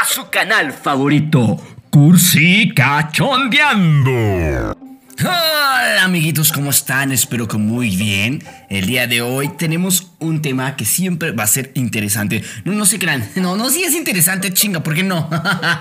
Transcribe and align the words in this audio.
a 0.00 0.04
su 0.04 0.28
canal 0.28 0.72
favorito, 0.72 1.56
Cursi 1.88 2.72
Cachondeando. 2.74 4.76
Hola 5.20 6.04
amiguitos, 6.04 6.52
¿cómo 6.52 6.70
están? 6.70 7.12
Espero 7.12 7.46
que 7.46 7.58
muy 7.58 7.94
bien. 7.96 8.42
El 8.70 8.86
día 8.86 9.06
de 9.06 9.20
hoy 9.20 9.50
tenemos 9.58 10.12
un 10.18 10.40
tema 10.40 10.76
que 10.76 10.84
siempre 10.84 11.32
va 11.32 11.44
a 11.44 11.46
ser 11.46 11.72
interesante. 11.74 12.42
No, 12.64 12.72
no 12.72 12.86
se 12.86 12.98
crean. 12.98 13.28
No, 13.36 13.56
no, 13.56 13.68
sí 13.68 13.82
es 13.82 13.94
interesante, 13.94 14.52
chinga, 14.52 14.82
¿por 14.82 14.94
qué 14.94 15.02
no? 15.02 15.28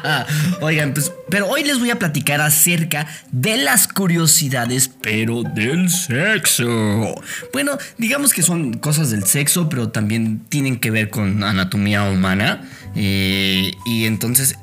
Oigan, 0.62 0.94
pues, 0.94 1.12
pero 1.30 1.48
hoy 1.48 1.64
les 1.64 1.80
voy 1.80 1.89
a 1.89 2.00
platicar 2.00 2.41
acerca 2.41 3.07
de 3.32 3.57
las 3.57 3.88
curiosidades, 3.88 4.89
pero 5.02 5.44
del 5.44 5.89
sexo. 5.89 7.16
Bueno, 7.54 7.78
digamos 7.98 8.34
que 8.34 8.41
son 8.41 8.73
cosas 8.73 9.10
del 9.10 9.23
sexo, 9.23 9.69
pero 9.69 9.89
también 9.89 10.41
tienen 10.50 10.79
que 10.79 10.91
ver 10.91 11.10
con 11.10 11.43
anatomía 11.43 12.04
humana. 12.04 12.61
Eh, 12.96 13.71
y 13.86 14.06
entonces 14.06 14.57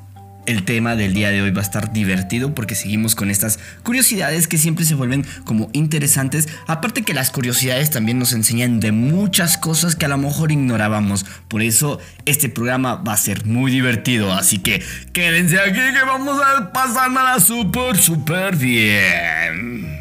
el 0.47 0.65
tema 0.65 0.95
del 0.95 1.13
día 1.13 1.31
de 1.31 1.43
hoy 1.43 1.51
va 1.51 1.61
a 1.61 1.65
estar 1.65 1.93
divertido 1.93 2.55
porque 2.55 2.75
seguimos 2.75 3.15
con 3.15 3.31
estas 3.31 3.59
curiosidades 3.83 4.47
que 4.47 4.59
siempre 4.59 4.85
se 4.85 4.95
vuelven 4.95 5.27
como 5.45 5.69
interesantes. 5.73 6.49
Aparte 6.67 7.03
que 7.03 7.15
las 7.15 7.31
curiosidades 7.31 7.91
también 7.91 8.19
nos 8.19 8.33
enseñan 8.33 8.81
de 8.81 8.93
muchas 8.93 9.59
cosas 9.59 9.97
que 9.97 10.07
a 10.07 10.09
lo 10.09 10.19
mejor 10.19 10.53
ignorábamos. 10.53 11.27
Por 11.49 11.63
eso 11.63 11.99
este 12.25 12.49
programa 12.49 12.97
va 12.97 13.15
a 13.15 13.17
ser 13.17 13.45
muy 13.45 13.71
divertido. 13.71 14.33
Así 14.33 14.59
que 14.59 14.83
quédense 15.13 15.59
aquí 15.59 15.73
que 15.73 16.05
vamos 16.07 16.41
a 16.41 16.73
pasárnosla 16.73 17.41
súper, 17.41 17.97
súper 17.97 18.57
bien. 18.57 19.97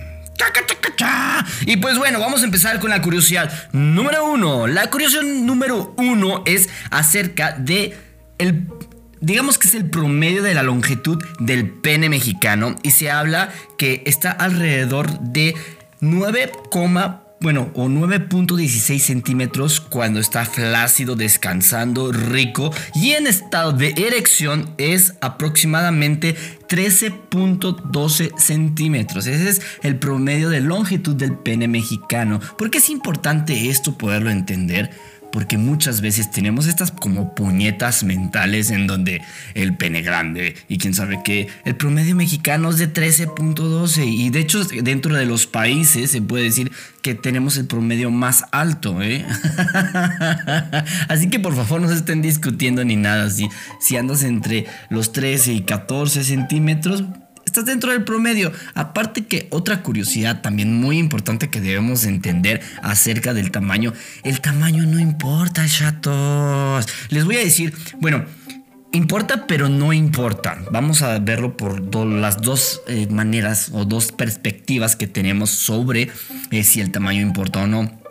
Y 1.66 1.78
pues 1.78 1.98
bueno, 1.98 2.20
vamos 2.20 2.42
a 2.42 2.46
empezar 2.46 2.80
con 2.80 2.90
la 2.90 3.02
curiosidad 3.02 3.52
número 3.72 4.30
uno. 4.30 4.68
La 4.68 4.90
curiosidad 4.90 5.24
número 5.24 5.94
uno 5.98 6.44
es 6.46 6.70
acerca 6.92 7.54
de 7.54 7.98
el 8.38 8.68
digamos 9.22 9.58
que 9.58 9.68
es 9.68 9.76
el 9.76 9.90
promedio 9.90 10.44
de 10.44 10.54
la 10.54 10.64
longitud 10.64 11.24
del 11.40 11.70
pene 11.70 12.10
mexicano 12.10 12.76
y 12.84 12.92
se 12.92 13.10
habla 13.10 13.50
que 13.78 14.04
está 14.06 14.32
alrededor 14.32 15.20
de 15.20 15.56
9, 16.00 16.52
bueno, 17.42 17.72
o 17.74 17.88
9.16 17.88 19.00
centímetros 19.00 19.80
cuando 19.80 20.20
está 20.20 20.46
flácido, 20.46 21.16
descansando, 21.16 22.12
rico 22.12 22.72
y 22.94 23.12
en 23.12 23.28
estado 23.28 23.72
de 23.72 23.94
erección 23.98 24.74
es 24.78 25.16
aproximadamente 25.22 26.36
13.12 26.70 28.38
centímetros. 28.38 29.28
Ese 29.28 29.50
es 29.50 29.62
el 29.82 29.98
promedio 29.98 30.50
de 30.50 30.62
longitud 30.62 31.16
del 31.16 31.38
pene 31.38 31.68
mexicano. 31.68 32.40
¿Por 32.58 32.70
qué 32.70 32.78
es 32.78 32.90
importante 32.90 33.70
esto 33.70 33.98
poderlo 33.98 34.30
entender? 34.30 34.92
Porque 35.36 35.58
muchas 35.58 36.00
veces 36.00 36.32
tenemos 36.32 36.66
estas 36.66 36.92
como 36.92 37.36
puñetas 37.36 38.06
mentales 38.06 38.72
en 38.72 38.88
donde 38.88 39.22
el 39.54 39.76
pene 39.76 40.02
grande 40.02 40.56
y 40.70 40.78
quién 40.78 40.94
sabe 40.94 41.20
qué, 41.26 41.50
el 41.66 41.76
promedio 41.76 42.16
mexicano 42.16 42.70
es 42.70 42.78
de 42.78 42.94
13.12 42.94 44.08
y 44.08 44.30
de 44.30 44.40
hecho 44.40 44.64
dentro 44.64 45.14
de 45.14 45.26
los 45.26 45.46
países 45.46 46.12
se 46.12 46.22
puede 46.22 46.46
decir 46.46 46.72
que 47.02 47.16
tenemos 47.16 47.58
el 47.58 47.66
promedio 47.66 48.12
más 48.12 48.46
alto, 48.54 49.02
¿eh? 49.02 49.26
Así 51.10 51.30
que 51.30 51.42
por 51.42 51.54
favor 51.54 51.82
no 51.82 51.90
se 51.90 51.96
estén 51.96 52.22
discutiendo 52.22 52.86
ni 52.86 52.96
nada, 52.96 53.30
si, 53.30 53.50
si 53.82 53.98
andas 53.98 54.24
entre 54.24 54.68
los 54.90 55.12
13 55.12 55.52
y 55.52 55.62
14 55.64 56.24
centímetros, 56.24 57.04
estás 57.56 57.66
dentro 57.66 57.94
del 57.94 58.04
promedio. 58.04 58.52
Aparte 58.74 59.26
que 59.28 59.48
otra 59.50 59.82
curiosidad 59.82 60.42
también 60.42 60.78
muy 60.78 60.98
importante 60.98 61.50
que 61.50 61.62
debemos 61.62 62.04
entender 62.04 62.62
acerca 62.84 63.34
del 63.34 63.50
tamaño. 63.50 63.94
El 64.24 64.42
tamaño 64.42 64.86
no 64.86 65.00
importa, 65.00 65.66
chatos. 65.66 66.86
Les 67.10 67.24
voy 67.24 67.38
a 67.38 67.40
decir, 67.40 67.74
bueno, 68.02 68.26
importa 68.92 69.48
pero 69.48 69.70
no 69.70 69.94
importa. 69.94 70.58
Vamos 70.70 71.02
a 71.02 71.18
verlo 71.20 71.56
por 71.56 71.82
las 72.06 72.42
dos 72.42 72.82
eh, 72.88 73.08
maneras 73.10 73.70
o 73.72 73.86
dos 73.86 74.12
perspectivas 74.12 74.98
que 74.98 75.08
tenemos 75.08 75.50
sobre 75.50 76.10
eh, 76.52 76.64
si 76.66 76.82
el 76.82 76.92
tamaño 76.92 77.22
importa 77.22 77.64
o 77.64 77.68
no. 77.68 78.02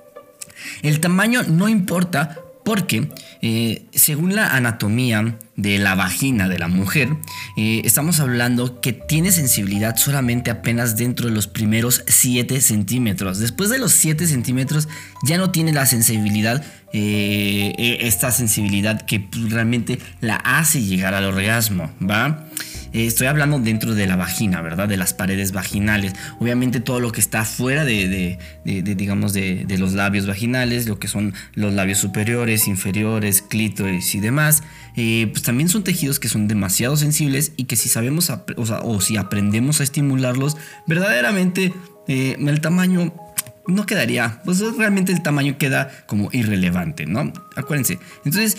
El 0.80 1.00
tamaño 1.00 1.42
no 1.42 1.68
importa 1.68 2.38
porque 2.64 3.08
eh, 3.42 3.84
según 3.92 4.34
la 4.34 4.48
anatomía 4.48 5.36
de 5.56 5.78
la 5.78 5.94
vagina 5.94 6.48
de 6.48 6.58
la 6.58 6.68
mujer, 6.68 7.10
eh, 7.56 7.82
estamos 7.84 8.18
hablando 8.20 8.80
que 8.80 8.92
tiene 8.92 9.30
sensibilidad 9.32 9.96
solamente 9.96 10.50
apenas 10.50 10.96
dentro 10.96 11.28
de 11.28 11.34
los 11.34 11.46
primeros 11.46 12.02
7 12.06 12.60
centímetros. 12.60 13.38
Después 13.38 13.70
de 13.70 13.78
los 13.78 13.92
7 13.92 14.26
centímetros 14.26 14.88
ya 15.24 15.36
no 15.36 15.50
tiene 15.50 15.72
la 15.72 15.86
sensibilidad, 15.86 16.64
eh, 16.92 17.98
esta 18.00 18.32
sensibilidad 18.32 19.02
que 19.02 19.28
realmente 19.50 19.98
la 20.20 20.36
hace 20.36 20.82
llegar 20.82 21.14
al 21.14 21.24
orgasmo, 21.24 21.92
¿va? 22.00 22.48
Eh, 22.94 23.06
estoy 23.06 23.26
hablando 23.26 23.58
dentro 23.58 23.94
de 23.94 24.06
la 24.06 24.14
vagina, 24.14 24.62
¿verdad? 24.62 24.88
De 24.88 24.96
las 24.96 25.12
paredes 25.12 25.50
vaginales. 25.52 26.12
Obviamente 26.38 26.80
todo 26.80 27.00
lo 27.00 27.10
que 27.10 27.20
está 27.20 27.44
fuera 27.44 27.84
de, 27.84 28.38
digamos, 28.64 29.32
de, 29.32 29.66
los 29.78 29.92
labios 29.92 30.28
vaginales, 30.28 30.86
lo 30.86 31.00
que 31.00 31.08
son 31.08 31.34
los 31.54 31.74
labios 31.74 31.98
superiores, 31.98 32.68
inferiores, 32.68 33.42
clítoris 33.42 34.14
y 34.14 34.20
demás, 34.20 34.62
eh, 34.96 35.28
pues 35.32 35.42
también 35.42 35.68
son 35.68 35.82
tejidos 35.82 36.20
que 36.20 36.28
son 36.28 36.46
demasiado 36.46 36.96
sensibles 36.96 37.52
y 37.56 37.64
que 37.64 37.74
si 37.74 37.88
sabemos, 37.88 38.32
o, 38.56 39.00
si 39.00 39.16
aprendemos 39.16 39.80
a 39.80 39.82
estimularlos, 39.82 40.56
verdaderamente 40.86 41.74
eh, 42.06 42.36
el 42.38 42.60
tamaño 42.60 43.12
no 43.66 43.86
quedaría, 43.86 44.40
pues 44.44 44.60
realmente 44.76 45.10
el 45.10 45.22
tamaño 45.22 45.58
queda 45.58 45.90
como 46.06 46.28
irrelevante, 46.32 47.06
¿no? 47.06 47.32
Acuérdense. 47.56 47.98
Entonces, 48.24 48.58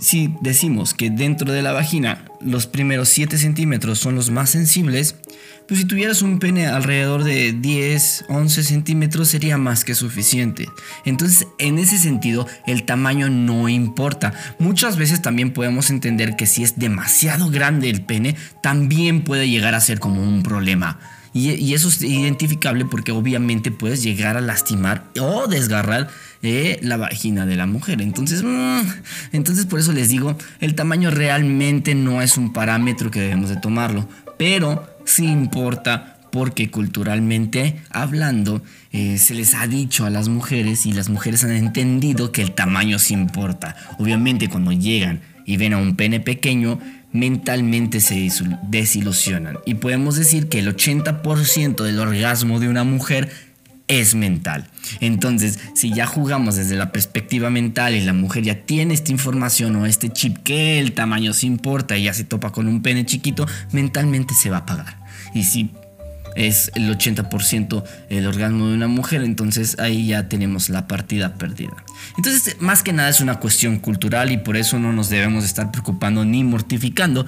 si 0.00 0.34
decimos 0.40 0.94
que 0.94 1.10
dentro 1.10 1.52
de 1.52 1.62
la 1.62 1.72
vagina 1.72 2.24
los 2.40 2.66
primeros 2.66 3.08
7 3.10 3.36
centímetros 3.38 3.98
son 3.98 4.14
los 4.14 4.30
más 4.30 4.50
sensibles, 4.50 5.14
pues 5.68 5.80
si 5.80 5.86
tuvieras 5.86 6.22
un 6.22 6.38
pene 6.38 6.66
alrededor 6.66 7.22
de 7.22 7.52
10, 7.52 8.24
11 8.28 8.62
centímetros 8.64 9.28
sería 9.28 9.58
más 9.58 9.84
que 9.84 9.94
suficiente. 9.94 10.68
Entonces, 11.04 11.46
en 11.58 11.78
ese 11.78 11.98
sentido, 11.98 12.46
el 12.66 12.84
tamaño 12.84 13.28
no 13.28 13.68
importa. 13.68 14.32
Muchas 14.58 14.96
veces 14.96 15.22
también 15.22 15.52
podemos 15.52 15.90
entender 15.90 16.34
que 16.34 16.46
si 16.46 16.64
es 16.64 16.78
demasiado 16.78 17.50
grande 17.50 17.90
el 17.90 18.02
pene, 18.02 18.36
también 18.62 19.22
puede 19.22 19.48
llegar 19.48 19.74
a 19.74 19.80
ser 19.80 20.00
como 20.00 20.22
un 20.22 20.42
problema. 20.42 20.98
Y, 21.32 21.74
eso 21.74 21.88
es 21.88 22.02
identificable 22.02 22.84
porque 22.84 23.12
obviamente 23.12 23.70
puedes 23.70 24.02
llegar 24.02 24.36
a 24.36 24.40
lastimar 24.40 25.04
o 25.20 25.46
desgarrar 25.46 26.08
eh, 26.42 26.78
la 26.82 26.96
vagina 26.96 27.46
de 27.46 27.56
la 27.56 27.66
mujer. 27.66 28.00
Entonces, 28.00 28.42
mm, 28.42 28.80
entonces 29.32 29.66
por 29.66 29.80
eso 29.80 29.92
les 29.92 30.08
digo, 30.08 30.36
el 30.60 30.74
tamaño 30.74 31.10
realmente 31.10 31.94
no 31.94 32.22
es 32.22 32.36
un 32.38 32.52
parámetro 32.52 33.10
que 33.10 33.20
debemos 33.20 33.50
de 33.50 33.56
tomarlo, 33.56 34.08
pero 34.38 34.88
sí 35.04 35.26
importa 35.26 36.16
porque 36.32 36.70
culturalmente 36.70 37.80
hablando 37.90 38.62
eh, 38.92 39.18
se 39.18 39.34
les 39.34 39.54
ha 39.54 39.66
dicho 39.66 40.06
a 40.06 40.10
las 40.10 40.28
mujeres 40.28 40.86
y 40.86 40.92
las 40.92 41.08
mujeres 41.08 41.44
han 41.44 41.50
entendido 41.50 42.32
que 42.32 42.42
el 42.42 42.52
tamaño 42.52 42.98
sí 42.98 43.14
importa. 43.14 43.76
Obviamente 43.98 44.48
cuando 44.48 44.72
llegan 44.72 45.20
y 45.44 45.56
ven 45.56 45.74
a 45.74 45.78
un 45.78 45.96
pene 45.96 46.20
pequeño, 46.20 46.78
mentalmente 47.12 48.00
se 48.00 48.28
desilusionan. 48.68 49.58
Y 49.66 49.74
podemos 49.74 50.16
decir 50.16 50.48
que 50.48 50.60
el 50.60 50.74
80% 50.74 51.82
del 51.82 51.98
orgasmo 51.98 52.60
de 52.60 52.68
una 52.68 52.84
mujer 52.84 53.30
es 53.90 54.14
mental. 54.14 54.68
Entonces, 55.00 55.58
si 55.74 55.92
ya 55.92 56.06
jugamos 56.06 56.54
desde 56.54 56.76
la 56.76 56.92
perspectiva 56.92 57.50
mental 57.50 57.96
y 57.96 58.00
la 58.00 58.12
mujer 58.12 58.44
ya 58.44 58.54
tiene 58.54 58.94
esta 58.94 59.10
información 59.10 59.74
o 59.74 59.84
este 59.84 60.10
chip 60.10 60.38
que 60.38 60.78
el 60.78 60.92
tamaño 60.92 61.32
se 61.32 61.46
importa 61.46 61.98
y 61.98 62.04
ya 62.04 62.14
se 62.14 62.22
topa 62.22 62.52
con 62.52 62.68
un 62.68 62.82
pene 62.82 63.04
chiquito, 63.04 63.46
mentalmente 63.72 64.32
se 64.32 64.48
va 64.48 64.58
a 64.58 64.60
apagar. 64.60 65.00
Y 65.34 65.42
si 65.42 65.70
es 66.36 66.70
el 66.76 66.88
80% 66.88 67.82
el 68.10 68.26
orgasmo 68.28 68.68
de 68.68 68.74
una 68.74 68.86
mujer, 68.86 69.24
entonces 69.24 69.76
ahí 69.80 70.06
ya 70.06 70.28
tenemos 70.28 70.68
la 70.68 70.86
partida 70.86 71.34
perdida. 71.34 71.74
Entonces, 72.16 72.58
más 72.60 72.84
que 72.84 72.92
nada 72.92 73.08
es 73.08 73.20
una 73.20 73.40
cuestión 73.40 73.80
cultural 73.80 74.30
y 74.30 74.36
por 74.36 74.56
eso 74.56 74.78
no 74.78 74.92
nos 74.92 75.10
debemos 75.10 75.44
estar 75.44 75.72
preocupando 75.72 76.24
ni 76.24 76.44
mortificando. 76.44 77.26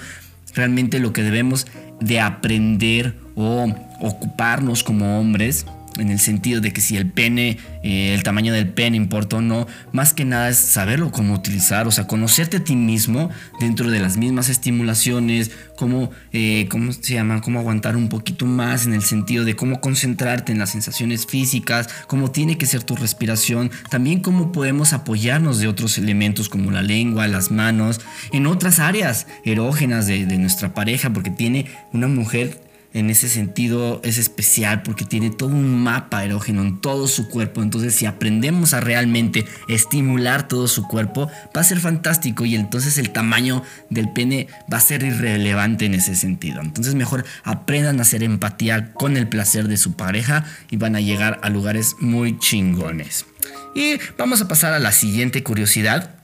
Realmente 0.54 1.00
lo 1.00 1.12
que 1.12 1.24
debemos 1.24 1.66
de 2.00 2.20
aprender 2.20 3.16
o 3.34 3.66
ocuparnos 4.00 4.84
como 4.84 5.18
hombres 5.18 5.66
en 5.98 6.10
el 6.10 6.18
sentido 6.18 6.60
de 6.60 6.72
que 6.72 6.80
si 6.80 6.96
el 6.96 7.10
pene, 7.10 7.58
eh, 7.82 8.14
el 8.14 8.22
tamaño 8.22 8.52
del 8.52 8.68
pene 8.68 8.96
importa 8.96 9.36
o 9.36 9.40
no, 9.40 9.66
más 9.92 10.12
que 10.14 10.24
nada 10.24 10.48
es 10.48 10.58
saberlo 10.58 11.10
cómo 11.10 11.34
utilizar, 11.34 11.86
o 11.86 11.90
sea, 11.90 12.06
conocerte 12.06 12.58
a 12.58 12.64
ti 12.64 12.76
mismo 12.76 13.30
dentro 13.60 13.90
de 13.90 14.00
las 14.00 14.16
mismas 14.16 14.48
estimulaciones, 14.48 15.50
cómo, 15.76 16.10
eh, 16.32 16.66
cómo 16.70 16.92
se 16.92 17.14
llama, 17.14 17.40
cómo 17.40 17.58
aguantar 17.58 17.96
un 17.96 18.08
poquito 18.08 18.46
más 18.46 18.86
en 18.86 18.94
el 18.94 19.02
sentido 19.02 19.44
de 19.44 19.56
cómo 19.56 19.80
concentrarte 19.80 20.52
en 20.52 20.58
las 20.58 20.70
sensaciones 20.70 21.26
físicas, 21.26 21.88
cómo 22.06 22.30
tiene 22.30 22.56
que 22.56 22.66
ser 22.66 22.82
tu 22.82 22.96
respiración, 22.96 23.70
también 23.90 24.20
cómo 24.20 24.52
podemos 24.52 24.92
apoyarnos 24.92 25.58
de 25.58 25.68
otros 25.68 25.98
elementos 25.98 26.48
como 26.48 26.70
la 26.70 26.82
lengua, 26.82 27.28
las 27.28 27.50
manos, 27.50 28.00
en 28.32 28.46
otras 28.46 28.78
áreas 28.78 29.26
erógenas 29.44 30.06
de 30.06 30.38
nuestra 30.38 30.74
pareja, 30.74 31.10
porque 31.10 31.30
tiene 31.30 31.66
una 31.92 32.08
mujer 32.08 32.71
en 32.94 33.10
ese 33.10 33.28
sentido 33.28 34.00
es 34.04 34.18
especial 34.18 34.82
porque 34.82 35.04
tiene 35.04 35.30
todo 35.30 35.50
un 35.50 35.82
mapa 35.82 36.24
erógeno 36.24 36.62
en 36.62 36.80
todo 36.80 37.08
su 37.08 37.28
cuerpo. 37.28 37.62
Entonces 37.62 37.94
si 37.94 38.06
aprendemos 38.06 38.74
a 38.74 38.80
realmente 38.80 39.44
estimular 39.68 40.48
todo 40.48 40.68
su 40.68 40.86
cuerpo, 40.86 41.30
va 41.56 41.60
a 41.60 41.64
ser 41.64 41.80
fantástico 41.80 42.44
y 42.44 42.54
entonces 42.54 42.98
el 42.98 43.10
tamaño 43.10 43.62
del 43.90 44.12
pene 44.12 44.48
va 44.72 44.78
a 44.78 44.80
ser 44.80 45.02
irrelevante 45.02 45.86
en 45.86 45.94
ese 45.94 46.14
sentido. 46.14 46.60
Entonces 46.60 46.94
mejor 46.94 47.24
aprendan 47.44 47.98
a 47.98 48.02
hacer 48.02 48.22
empatía 48.22 48.92
con 48.92 49.16
el 49.16 49.28
placer 49.28 49.68
de 49.68 49.76
su 49.76 49.94
pareja 49.94 50.44
y 50.70 50.76
van 50.76 50.96
a 50.96 51.00
llegar 51.00 51.40
a 51.42 51.48
lugares 51.50 51.96
muy 52.00 52.38
chingones. 52.38 53.26
Y 53.74 53.98
vamos 54.18 54.40
a 54.42 54.48
pasar 54.48 54.72
a 54.74 54.78
la 54.78 54.92
siguiente 54.92 55.42
curiosidad 55.42 56.21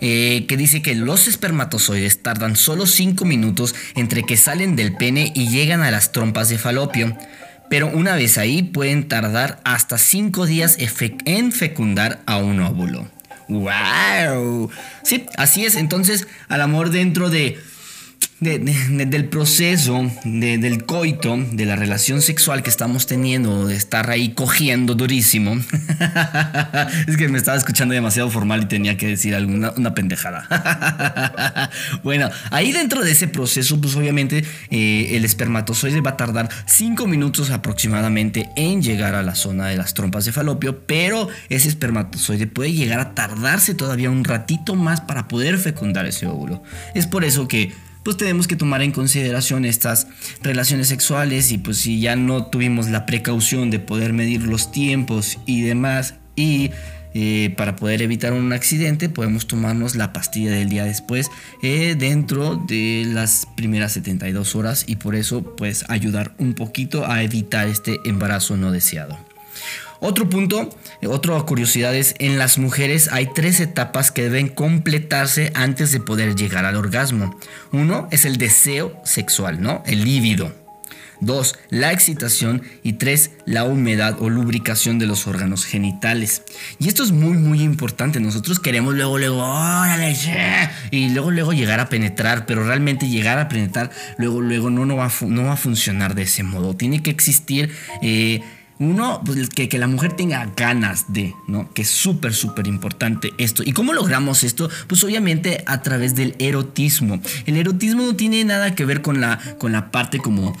eh, 0.00 0.46
que 0.48 0.56
dice 0.56 0.82
que 0.82 0.94
los 0.94 1.28
espermatozoides 1.28 2.22
tardan 2.22 2.56
solo 2.56 2.86
5 2.86 3.24
minutos 3.24 3.74
entre 3.94 4.24
que 4.24 4.36
salen 4.36 4.76
del 4.76 4.96
pene 4.96 5.32
y 5.34 5.48
llegan 5.48 5.82
a 5.82 5.90
las 5.90 6.12
trompas 6.12 6.48
de 6.48 6.58
falopio. 6.58 7.16
Pero 7.70 7.88
una 7.88 8.16
vez 8.16 8.36
ahí 8.38 8.62
pueden 8.62 9.08
tardar 9.08 9.60
hasta 9.64 9.98
5 9.98 10.46
días 10.46 10.76
en 10.78 11.52
fecundar 11.52 12.20
a 12.26 12.36
un 12.36 12.60
óvulo. 12.60 13.08
¡Wow! 13.48 14.70
Sí, 15.02 15.26
así 15.36 15.64
es. 15.64 15.76
Entonces, 15.76 16.26
al 16.48 16.60
amor 16.60 16.90
dentro 16.90 17.30
de 17.30 17.58
del 18.40 19.28
proceso 19.28 20.10
del 20.24 20.84
coito, 20.84 21.36
de 21.52 21.64
la 21.64 21.76
relación 21.76 22.22
sexual 22.22 22.62
que 22.62 22.70
estamos 22.70 23.06
teniendo, 23.06 23.66
de 23.66 23.76
estar 23.76 24.10
ahí 24.10 24.30
cogiendo 24.30 24.94
durísimo. 24.94 25.54
es 27.06 27.16
que 27.16 27.28
me 27.28 27.38
estaba 27.38 27.56
escuchando 27.56 27.94
demasiado 27.94 28.30
formal 28.30 28.62
y 28.62 28.66
tenía 28.66 28.96
que 28.96 29.06
decir 29.06 29.34
alguna 29.34 29.72
una 29.76 29.94
pendejada. 29.94 31.70
bueno, 32.02 32.30
ahí 32.50 32.72
dentro 32.72 33.04
de 33.04 33.12
ese 33.12 33.28
proceso, 33.28 33.80
pues 33.80 33.94
obviamente 33.94 34.44
eh, 34.70 35.10
el 35.12 35.24
espermatozoide 35.24 36.00
va 36.00 36.10
a 36.10 36.16
tardar 36.16 36.48
5 36.66 37.06
minutos 37.06 37.50
aproximadamente 37.50 38.50
en 38.56 38.82
llegar 38.82 39.14
a 39.14 39.22
la 39.22 39.36
zona 39.36 39.68
de 39.68 39.76
las 39.76 39.94
trompas 39.94 40.24
de 40.24 40.32
falopio, 40.32 40.80
pero 40.86 41.28
ese 41.48 41.68
espermatozoide 41.68 42.48
puede 42.48 42.72
llegar 42.72 42.98
a 42.98 43.14
tardarse 43.14 43.74
todavía 43.74 44.10
un 44.10 44.24
ratito 44.24 44.74
más 44.74 45.00
para 45.00 45.28
poder 45.28 45.58
fecundar 45.58 46.06
ese 46.06 46.26
óvulo. 46.26 46.62
Es 46.94 47.06
por 47.06 47.24
eso 47.24 47.46
que 47.46 47.72
pues 48.02 48.16
tenemos 48.16 48.46
que 48.46 48.56
tomar 48.56 48.82
en 48.82 48.92
consideración 48.92 49.64
estas 49.64 50.06
relaciones 50.42 50.88
sexuales 50.88 51.52
y 51.52 51.58
pues 51.58 51.78
si 51.78 52.00
ya 52.00 52.16
no 52.16 52.46
tuvimos 52.46 52.88
la 52.88 53.06
precaución 53.06 53.70
de 53.70 53.78
poder 53.78 54.12
medir 54.12 54.42
los 54.42 54.72
tiempos 54.72 55.38
y 55.46 55.62
demás 55.62 56.14
y 56.36 56.70
eh, 57.14 57.52
para 57.58 57.76
poder 57.76 58.00
evitar 58.00 58.32
un 58.32 58.52
accidente 58.52 59.10
podemos 59.10 59.46
tomarnos 59.46 59.96
la 59.96 60.12
pastilla 60.12 60.50
del 60.50 60.70
día 60.70 60.84
después 60.84 61.30
eh, 61.62 61.94
dentro 61.98 62.56
de 62.56 63.04
las 63.06 63.46
primeras 63.54 63.92
72 63.92 64.56
horas 64.56 64.84
y 64.86 64.96
por 64.96 65.14
eso 65.14 65.54
pues 65.56 65.84
ayudar 65.88 66.34
un 66.38 66.54
poquito 66.54 67.06
a 67.06 67.22
evitar 67.22 67.68
este 67.68 68.00
embarazo 68.04 68.56
no 68.56 68.72
deseado. 68.72 69.31
Otro 70.04 70.28
punto, 70.28 70.68
otra 71.06 71.40
curiosidad 71.42 71.94
es, 71.94 72.16
en 72.18 72.36
las 72.36 72.58
mujeres 72.58 73.08
hay 73.12 73.28
tres 73.32 73.60
etapas 73.60 74.10
que 74.10 74.24
deben 74.24 74.48
completarse 74.48 75.52
antes 75.54 75.92
de 75.92 76.00
poder 76.00 76.34
llegar 76.34 76.64
al 76.64 76.74
orgasmo. 76.74 77.38
Uno 77.70 78.08
es 78.10 78.24
el 78.24 78.36
deseo 78.36 79.00
sexual, 79.04 79.62
¿no? 79.62 79.84
El 79.86 80.04
líbido. 80.04 80.52
Dos, 81.20 81.54
la 81.70 81.92
excitación. 81.92 82.62
Y 82.82 82.94
tres, 82.94 83.30
la 83.46 83.62
humedad 83.62 84.16
o 84.18 84.28
lubricación 84.28 84.98
de 84.98 85.06
los 85.06 85.28
órganos 85.28 85.64
genitales. 85.64 86.42
Y 86.80 86.88
esto 86.88 87.04
es 87.04 87.12
muy, 87.12 87.38
muy 87.38 87.62
importante. 87.62 88.18
Nosotros 88.18 88.58
queremos 88.58 88.94
luego, 88.94 89.18
luego, 89.18 89.38
órale, 89.38 90.16
y 90.90 91.10
luego, 91.10 91.30
luego 91.30 91.52
llegar 91.52 91.78
a 91.78 91.88
penetrar. 91.88 92.44
Pero 92.44 92.66
realmente 92.66 93.08
llegar 93.08 93.38
a 93.38 93.48
penetrar, 93.48 93.92
luego, 94.18 94.40
luego 94.40 94.68
no, 94.68 94.84
no, 94.84 94.96
va, 94.96 95.12
no 95.28 95.44
va 95.44 95.52
a 95.52 95.56
funcionar 95.56 96.16
de 96.16 96.22
ese 96.22 96.42
modo. 96.42 96.74
Tiene 96.74 97.04
que 97.04 97.10
existir... 97.10 97.70
Eh, 98.02 98.40
uno, 98.90 99.20
pues, 99.24 99.48
que, 99.48 99.68
que, 99.68 99.78
la 99.78 99.86
mujer 99.86 100.14
tenga 100.14 100.50
ganas 100.56 101.12
de, 101.12 101.34
¿no? 101.46 101.72
Que 101.72 101.82
es 101.82 101.90
súper, 101.90 102.34
súper 102.34 102.66
importante 102.66 103.32
esto. 103.38 103.62
¿Y 103.64 103.72
cómo 103.72 103.92
logramos 103.92 104.44
esto? 104.44 104.68
Pues 104.86 105.02
obviamente 105.04 105.62
a 105.66 105.82
través 105.82 106.14
del 106.14 106.34
erotismo. 106.38 107.20
El 107.46 107.56
erotismo 107.56 108.02
no 108.02 108.16
tiene 108.16 108.44
nada 108.44 108.74
que 108.74 108.84
ver 108.84 109.02
con 109.02 109.20
la, 109.20 109.38
con 109.58 109.72
la 109.72 109.90
parte 109.90 110.18
como 110.18 110.56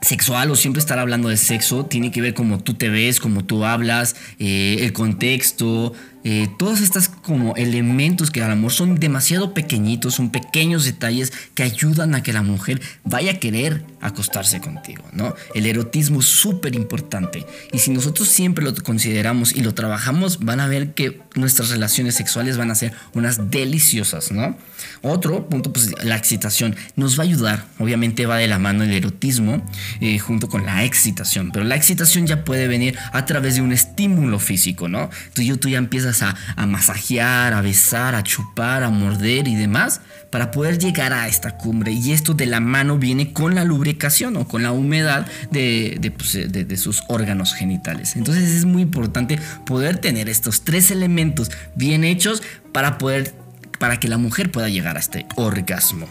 sexual 0.00 0.50
o 0.50 0.56
siempre 0.56 0.80
estar 0.80 0.98
hablando 0.98 1.28
de 1.28 1.36
sexo, 1.36 1.84
tiene 1.84 2.10
que 2.10 2.20
ver 2.20 2.34
cómo 2.34 2.60
tú 2.60 2.74
te 2.74 2.88
ves, 2.88 3.20
cómo 3.20 3.44
tú 3.44 3.64
hablas, 3.64 4.14
eh, 4.38 4.78
el 4.80 4.92
contexto, 4.92 5.92
eh, 6.24 6.48
todos 6.58 6.80
estos 6.80 7.10
como 7.28 7.54
elementos 7.56 8.30
que 8.30 8.42
al 8.42 8.50
amor 8.50 8.72
son 8.72 8.98
demasiado 8.98 9.52
pequeñitos, 9.52 10.14
son 10.14 10.30
pequeños 10.30 10.86
detalles 10.86 11.30
que 11.54 11.62
ayudan 11.62 12.14
a 12.14 12.22
que 12.22 12.32
la 12.32 12.42
mujer 12.42 12.80
vaya 13.04 13.32
a 13.32 13.34
querer 13.34 13.84
acostarse 14.00 14.60
contigo, 14.60 15.04
¿no? 15.12 15.34
El 15.54 15.66
erotismo 15.66 16.20
es 16.20 16.26
súper 16.26 16.74
importante 16.74 17.44
y 17.70 17.80
si 17.80 17.90
nosotros 17.90 18.28
siempre 18.28 18.64
lo 18.64 18.74
consideramos 18.74 19.54
y 19.54 19.60
lo 19.60 19.74
trabajamos, 19.74 20.38
van 20.40 20.60
a 20.60 20.68
ver 20.68 20.94
que 20.94 21.20
nuestras 21.34 21.68
relaciones 21.68 22.14
sexuales 22.14 22.56
van 22.56 22.70
a 22.70 22.74
ser 22.74 22.94
unas 23.12 23.50
deliciosas, 23.50 24.32
¿no? 24.32 24.56
Otro 25.02 25.48
punto, 25.50 25.70
pues 25.70 26.02
la 26.02 26.16
excitación 26.16 26.76
nos 26.96 27.18
va 27.18 27.24
a 27.24 27.26
ayudar, 27.26 27.66
obviamente 27.78 28.24
va 28.24 28.38
de 28.38 28.48
la 28.48 28.58
mano 28.58 28.84
el 28.84 28.92
erotismo 28.92 29.62
eh, 30.00 30.18
junto 30.18 30.48
con 30.48 30.64
la 30.64 30.84
excitación, 30.84 31.50
pero 31.52 31.66
la 31.66 31.76
excitación 31.76 32.26
ya 32.26 32.44
puede 32.44 32.68
venir 32.68 32.96
a 33.12 33.26
través 33.26 33.56
de 33.56 33.62
un 33.62 33.72
estímulo 33.72 34.38
físico, 34.38 34.88
¿no? 34.88 35.10
Tú, 35.34 35.42
tú 35.58 35.68
ya 35.68 35.78
empiezas 35.78 36.22
a, 36.22 36.36
masajear, 36.66 37.17
a 37.20 37.60
besar, 37.60 38.14
a 38.14 38.22
chupar, 38.22 38.82
a 38.82 38.90
morder 38.90 39.48
y 39.48 39.54
demás 39.54 40.00
para 40.30 40.50
poder 40.50 40.78
llegar 40.78 41.12
a 41.12 41.28
esta 41.28 41.56
cumbre. 41.56 41.92
Y 41.92 42.12
esto 42.12 42.34
de 42.34 42.46
la 42.46 42.60
mano 42.60 42.98
viene 42.98 43.32
con 43.32 43.54
la 43.54 43.64
lubricación 43.64 44.36
o 44.36 44.46
con 44.46 44.62
la 44.62 44.72
humedad 44.72 45.26
de, 45.50 46.12
pues, 46.16 46.32
de, 46.32 46.76
sus 46.76 47.02
órganos 47.08 47.54
genitales. 47.54 48.16
Entonces 48.16 48.50
es 48.50 48.64
muy 48.64 48.82
importante 48.82 49.38
poder 49.64 49.98
tener 49.98 50.28
estos 50.28 50.64
tres 50.64 50.90
elementos 50.90 51.50
bien 51.74 52.04
hechos 52.04 52.42
para 52.72 52.98
poder 52.98 53.34
para 53.78 54.00
que 54.00 54.08
la 54.08 54.18
mujer 54.18 54.50
pueda 54.50 54.68
llegar 54.68 54.96
a 54.96 55.00
este 55.00 55.26
orgasmo. 55.36 56.08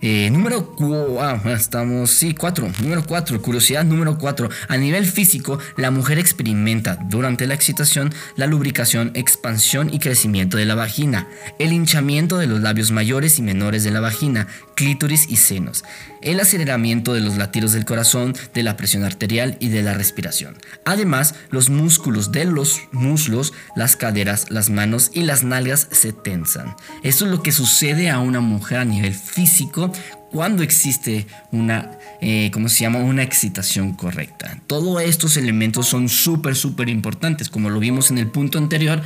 Eh, 0.00 0.30
número 0.30 0.74
4, 0.74 1.22
ah, 1.22 1.40
estamos, 1.52 2.10
sí, 2.10 2.34
4. 2.34 2.70
Número 2.80 3.04
4, 3.04 3.40
curiosidad 3.40 3.84
número 3.84 4.18
4. 4.18 4.48
A 4.68 4.76
nivel 4.76 5.06
físico, 5.06 5.58
la 5.76 5.90
mujer 5.90 6.18
experimenta 6.18 6.96
durante 6.96 7.46
la 7.46 7.54
excitación 7.54 8.12
la 8.36 8.46
lubricación, 8.46 9.12
expansión 9.14 9.92
y 9.92 9.98
crecimiento 9.98 10.56
de 10.56 10.66
la 10.66 10.74
vagina, 10.74 11.28
el 11.58 11.72
hinchamiento 11.72 12.38
de 12.38 12.46
los 12.46 12.60
labios 12.60 12.90
mayores 12.90 13.38
y 13.38 13.42
menores 13.42 13.84
de 13.84 13.90
la 13.90 14.00
vagina, 14.00 14.46
clítoris 14.74 15.28
y 15.28 15.36
senos, 15.36 15.84
el 16.20 16.40
aceleramiento 16.40 17.14
de 17.14 17.20
los 17.20 17.36
latidos 17.36 17.72
del 17.72 17.84
corazón, 17.84 18.34
de 18.52 18.62
la 18.62 18.76
presión 18.76 19.04
arterial 19.04 19.56
y 19.60 19.68
de 19.68 19.82
la 19.82 19.94
respiración. 19.94 20.56
Además, 20.84 21.34
los 21.50 21.70
músculos 21.70 22.32
de 22.32 22.44
los 22.44 22.82
muslos, 22.92 23.52
las 23.74 23.96
caderas, 23.96 24.50
las 24.50 24.70
manos 24.70 25.10
y 25.14 25.22
las 25.22 25.42
nalgas 25.42 25.88
se 25.90 26.12
tensan. 26.12 26.74
Esto 27.02 27.24
es 27.24 27.30
lo 27.30 27.42
que 27.42 27.52
sucede 27.52 28.10
a 28.10 28.18
una 28.18 28.40
mujer 28.40 28.78
a 28.78 28.84
nivel 28.84 29.14
físico 29.14 29.85
cuando 30.30 30.62
existe 30.62 31.26
una, 31.52 31.92
eh, 32.20 32.50
¿cómo 32.52 32.68
se 32.68 32.80
llama? 32.80 32.98
Una 32.98 33.22
excitación 33.22 33.92
correcta. 33.94 34.60
Todos 34.66 35.02
estos 35.02 35.36
elementos 35.36 35.86
son 35.86 36.08
súper, 36.08 36.56
súper 36.56 36.88
importantes. 36.88 37.48
Como 37.48 37.70
lo 37.70 37.80
vimos 37.80 38.10
en 38.10 38.18
el 38.18 38.28
punto 38.28 38.58
anterior, 38.58 39.02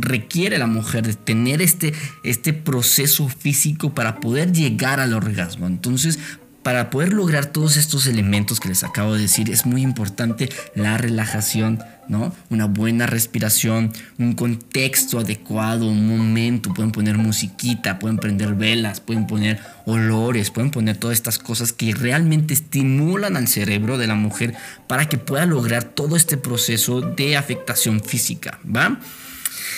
requiere 0.00 0.58
la 0.58 0.66
mujer 0.66 1.14
tener 1.16 1.60
este, 1.60 1.92
este 2.22 2.52
proceso 2.52 3.28
físico 3.28 3.94
para 3.94 4.20
poder 4.20 4.52
llegar 4.52 5.00
al 5.00 5.12
orgasmo. 5.14 5.66
Entonces, 5.66 6.18
para 6.64 6.88
poder 6.88 7.12
lograr 7.12 7.46
todos 7.46 7.76
estos 7.76 8.06
elementos 8.06 8.58
que 8.58 8.70
les 8.70 8.84
acabo 8.84 9.14
de 9.14 9.20
decir, 9.20 9.50
es 9.50 9.66
muy 9.66 9.82
importante 9.82 10.48
la 10.74 10.96
relajación, 10.96 11.78
¿no? 12.08 12.34
Una 12.48 12.64
buena 12.64 13.06
respiración, 13.06 13.92
un 14.18 14.32
contexto 14.32 15.18
adecuado, 15.18 15.86
un 15.86 16.08
momento, 16.08 16.72
pueden 16.72 16.90
poner 16.90 17.18
musiquita, 17.18 17.98
pueden 17.98 18.16
prender 18.16 18.54
velas, 18.54 19.00
pueden 19.00 19.26
poner 19.26 19.60
olores, 19.84 20.50
pueden 20.50 20.70
poner 20.70 20.96
todas 20.96 21.18
estas 21.18 21.38
cosas 21.38 21.74
que 21.74 21.94
realmente 21.94 22.54
estimulan 22.54 23.36
al 23.36 23.46
cerebro 23.46 23.98
de 23.98 24.06
la 24.06 24.14
mujer 24.14 24.54
para 24.86 25.06
que 25.06 25.18
pueda 25.18 25.44
lograr 25.44 25.84
todo 25.84 26.16
este 26.16 26.38
proceso 26.38 27.02
de 27.02 27.36
afectación 27.36 28.02
física, 28.02 28.58
¿va? 28.64 28.98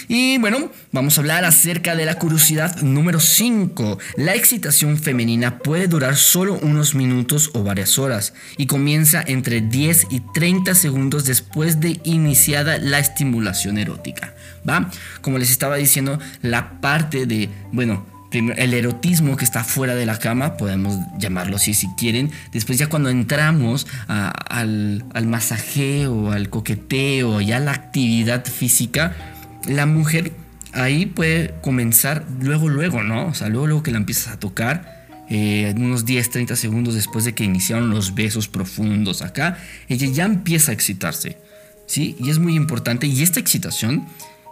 Y 0.09 0.39
bueno, 0.39 0.71
vamos 0.93 1.17
a 1.17 1.21
hablar 1.21 1.45
acerca 1.45 1.95
de 1.97 2.05
la 2.05 2.19
curiosidad 2.19 2.81
número 2.83 3.21
5. 3.21 3.99
La 4.17 4.35
excitación 4.35 4.99
femenina 4.99 5.59
puede 5.59 5.89
durar 5.89 6.17
solo 6.17 6.59
unos 6.63 6.95
minutos 6.95 7.51
o 7.55 7.63
varias 7.63 7.99
horas 7.99 8.35
y 8.57 8.67
comienza 8.67 9.23
entre 9.27 9.61
10 9.61 10.09
y 10.11 10.21
30 10.21 10.75
segundos 10.75 11.25
después 11.25 11.81
de 11.81 12.01
iniciada 12.05 12.79
la 12.79 12.99
estimulación 12.99 13.79
erótica. 13.79 14.35
¿Va? 14.69 14.91
Como 15.21 15.39
les 15.39 15.51
estaba 15.51 15.77
diciendo, 15.77 16.19
la 16.43 16.81
parte 16.81 17.27
de, 17.27 17.49
bueno, 17.73 18.07
el 18.33 18.75
erotismo 18.75 19.37
que 19.37 19.45
está 19.45 19.65
fuera 19.65 19.95
de 19.95 20.07
la 20.07 20.19
cama, 20.19 20.57
podemos 20.57 20.97
llamarlo 21.19 21.57
así 21.57 21.75
si 21.75 21.89
quieren. 21.97 22.31
Después 22.53 22.79
ya 22.79 22.89
cuando 22.89 23.09
entramos 23.09 23.87
al, 24.09 25.05
al 25.15 25.27
masajeo, 25.27 26.33
al 26.33 26.51
coqueteo, 26.51 27.41
ya 27.41 27.61
la 27.61 27.73
actividad 27.73 28.45
física, 28.45 29.36
la 29.67 29.87
mujer 29.87 30.33
ahí 30.73 31.07
puede 31.07 31.55
comenzar 31.63 32.25
luego, 32.41 32.69
luego, 32.69 33.03
¿no? 33.03 33.27
O 33.29 33.35
sea, 33.35 33.49
luego, 33.49 33.67
luego 33.67 33.83
que 33.83 33.91
la 33.91 33.99
empiezas 33.99 34.35
a 34.35 34.39
tocar, 34.39 35.07
eh, 35.29 35.75
unos 35.77 36.05
10, 36.05 36.31
30 36.31 36.55
segundos 36.57 36.95
después 36.95 37.25
de 37.25 37.35
que 37.35 37.45
iniciaron 37.45 37.91
los 37.91 38.15
besos 38.15 38.49
profundos 38.49 39.23
acá, 39.23 39.59
ella 39.89 40.07
ya 40.09 40.25
empieza 40.25 40.71
a 40.71 40.75
excitarse. 40.75 41.39
¿sí? 41.87 42.17
Y 42.21 42.31
es 42.31 42.39
muy 42.39 42.55
importante. 42.55 43.07
Y 43.07 43.23
esta 43.23 43.41
excitación, 43.41 44.07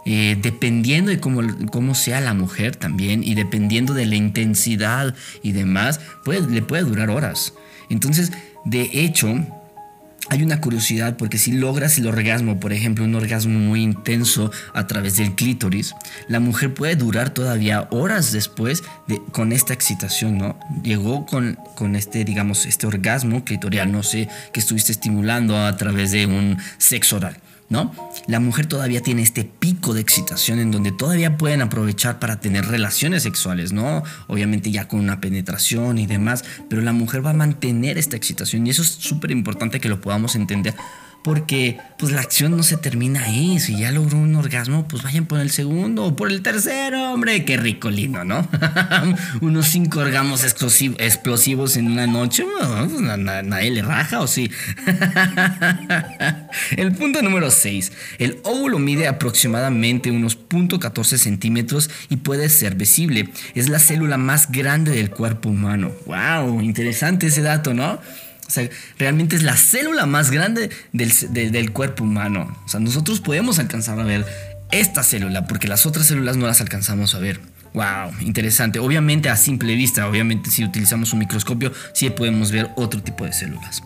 eh, 0.05 0.37
dependiendo 0.41 1.11
de 1.11 1.19
cómo, 1.19 1.41
cómo, 1.71 1.95
sea 1.95 2.19
la 2.19 2.33
mujer 2.33 2.75
también 2.75 3.23
y 3.23 3.35
dependiendo 3.35 3.93
de 3.93 4.05
la 4.05 4.15
intensidad 4.15 5.15
y 5.43 5.53
demás, 5.53 6.01
puede, 6.23 6.49
le 6.49 6.61
puede 6.61 6.83
durar 6.83 7.09
horas. 7.09 7.53
Entonces, 7.89 8.31
de 8.65 8.89
hecho, 8.93 9.45
hay 10.29 10.43
una 10.43 10.61
curiosidad 10.61 11.17
porque 11.17 11.37
si 11.37 11.51
logras 11.51 11.97
el 11.97 12.07
orgasmo, 12.07 12.59
por 12.59 12.73
ejemplo, 12.73 13.05
un 13.05 13.15
orgasmo 13.15 13.59
muy 13.59 13.81
intenso 13.81 14.51
a 14.73 14.87
través 14.87 15.17
del 15.17 15.35
clítoris, 15.35 15.93
la 16.27 16.39
mujer 16.39 16.73
puede 16.73 16.95
durar 16.95 17.29
todavía 17.29 17.87
horas 17.91 18.31
después 18.31 18.83
de, 19.07 19.21
con 19.31 19.51
esta 19.51 19.73
excitación, 19.73 20.37
¿no? 20.37 20.59
Llegó 20.83 21.25
con, 21.25 21.59
con 21.75 21.95
este, 21.95 22.25
digamos, 22.25 22.65
este 22.65 22.87
orgasmo 22.87 23.43
clitorial, 23.43 23.91
no 23.91 24.03
sé, 24.03 24.27
que 24.51 24.59
estuviste 24.59 24.91
estimulando 24.91 25.57
a 25.57 25.75
través 25.77 26.11
de 26.11 26.25
un 26.25 26.57
sexo 26.77 27.17
oral. 27.17 27.37
¿No? 27.69 27.91
La 28.27 28.39
mujer 28.39 28.67
todavía 28.67 29.01
tiene 29.01 29.21
este 29.21 29.43
pico 29.43 29.93
de 29.93 30.01
excitación 30.01 30.59
en 30.59 30.71
donde 30.71 30.91
todavía 30.91 31.37
pueden 31.37 31.61
aprovechar 31.61 32.19
para 32.19 32.39
tener 32.39 32.65
relaciones 32.65 33.23
sexuales, 33.23 33.73
¿no? 33.73 34.03
Obviamente 34.27 34.71
ya 34.71 34.87
con 34.87 34.99
una 34.99 35.19
penetración 35.19 35.97
y 35.97 36.05
demás, 36.05 36.43
pero 36.69 36.81
la 36.81 36.93
mujer 36.93 37.25
va 37.25 37.31
a 37.31 37.33
mantener 37.33 37.97
esta 37.97 38.15
excitación 38.15 38.67
y 38.67 38.69
eso 38.69 38.81
es 38.81 38.89
súper 38.89 39.31
importante 39.31 39.79
que 39.79 39.89
lo 39.89 40.01
podamos 40.01 40.35
entender 40.35 40.75
porque 41.25 41.79
pues 41.97 42.11
la 42.13 42.21
acción 42.21 42.55
no 42.55 42.61
se 42.61 42.77
termina 42.77 43.23
ahí. 43.23 43.59
Si 43.59 43.75
ya 43.75 43.91
logró 43.91 44.19
un 44.19 44.35
orgasmo, 44.35 44.87
pues 44.87 45.01
vayan 45.01 45.25
por 45.25 45.39
el 45.39 45.49
segundo 45.49 46.05
o 46.05 46.15
por 46.15 46.31
el 46.31 46.43
tercero, 46.43 47.11
hombre. 47.11 47.43
Qué 47.45 47.57
rico 47.57 47.89
lindo, 47.89 48.23
¿no? 48.23 48.47
Unos 49.41 49.65
cinco 49.65 50.01
orgasmos 50.01 50.43
explosivos 50.43 51.77
en 51.77 51.87
una 51.87 52.05
noche, 52.05 52.45
pues, 52.87 53.01
nadie 53.01 53.71
le 53.71 53.81
raja 53.81 54.21
o 54.21 54.27
sí. 54.27 54.51
el 56.77 56.91
punto 56.91 57.23
número 57.23 57.49
6. 57.49 57.91
El 58.19 58.37
óvulo 58.43 58.77
mide 58.77 59.07
aproximadamente 59.07 60.11
unos 60.11 60.37
0.14 60.47 61.17
centímetros 61.17 61.89
y 62.07 62.17
puede 62.17 62.49
ser 62.49 62.75
visible. 62.75 63.31
Es 63.55 63.67
la 63.67 63.79
célula 63.79 64.19
más 64.19 64.51
grande 64.51 64.91
del 64.91 65.09
cuerpo 65.09 65.49
humano. 65.49 65.91
¡Wow! 66.05 66.61
Interesante 66.61 67.25
ese 67.25 67.41
dato, 67.41 67.73
¿no? 67.73 67.99
O 68.47 68.49
sea, 68.49 68.69
realmente 68.99 69.35
es 69.35 69.43
la 69.43 69.57
célula 69.57 70.05
más 70.05 70.31
grande 70.31 70.69
del, 70.93 71.71
cuerpo 71.71 72.03
humano. 72.03 72.55
O 72.65 72.69
sea, 72.69 72.79
nosotros 72.79 73.19
podemos 73.19 73.59
alcanzar 73.59 73.99
a 73.99 74.03
ver 74.03 74.25
esta 74.71 75.03
célula 75.03 75.47
porque 75.47 75.67
las 75.67 75.85
otras 75.85 76.07
células 76.07 76.37
no 76.37 76.45
las 76.45 76.61
alcanzamos 76.61 77.15
a 77.15 77.19
ver. 77.19 77.39
Wow, 77.73 78.13
interesante. 78.21 78.79
Obviamente 78.79 79.29
a 79.29 79.35
simple 79.35 79.75
vista, 79.75 80.07
obviamente 80.07 80.49
si 80.49 80.63
utilizamos 80.63 81.11
un 81.11 81.19
microscopio, 81.19 81.73
sí 81.93 82.09
podemos 82.09 82.51
ver 82.51 82.69
otro 82.75 83.01
tipo 83.01 83.25
de 83.25 83.33
células. 83.33 83.83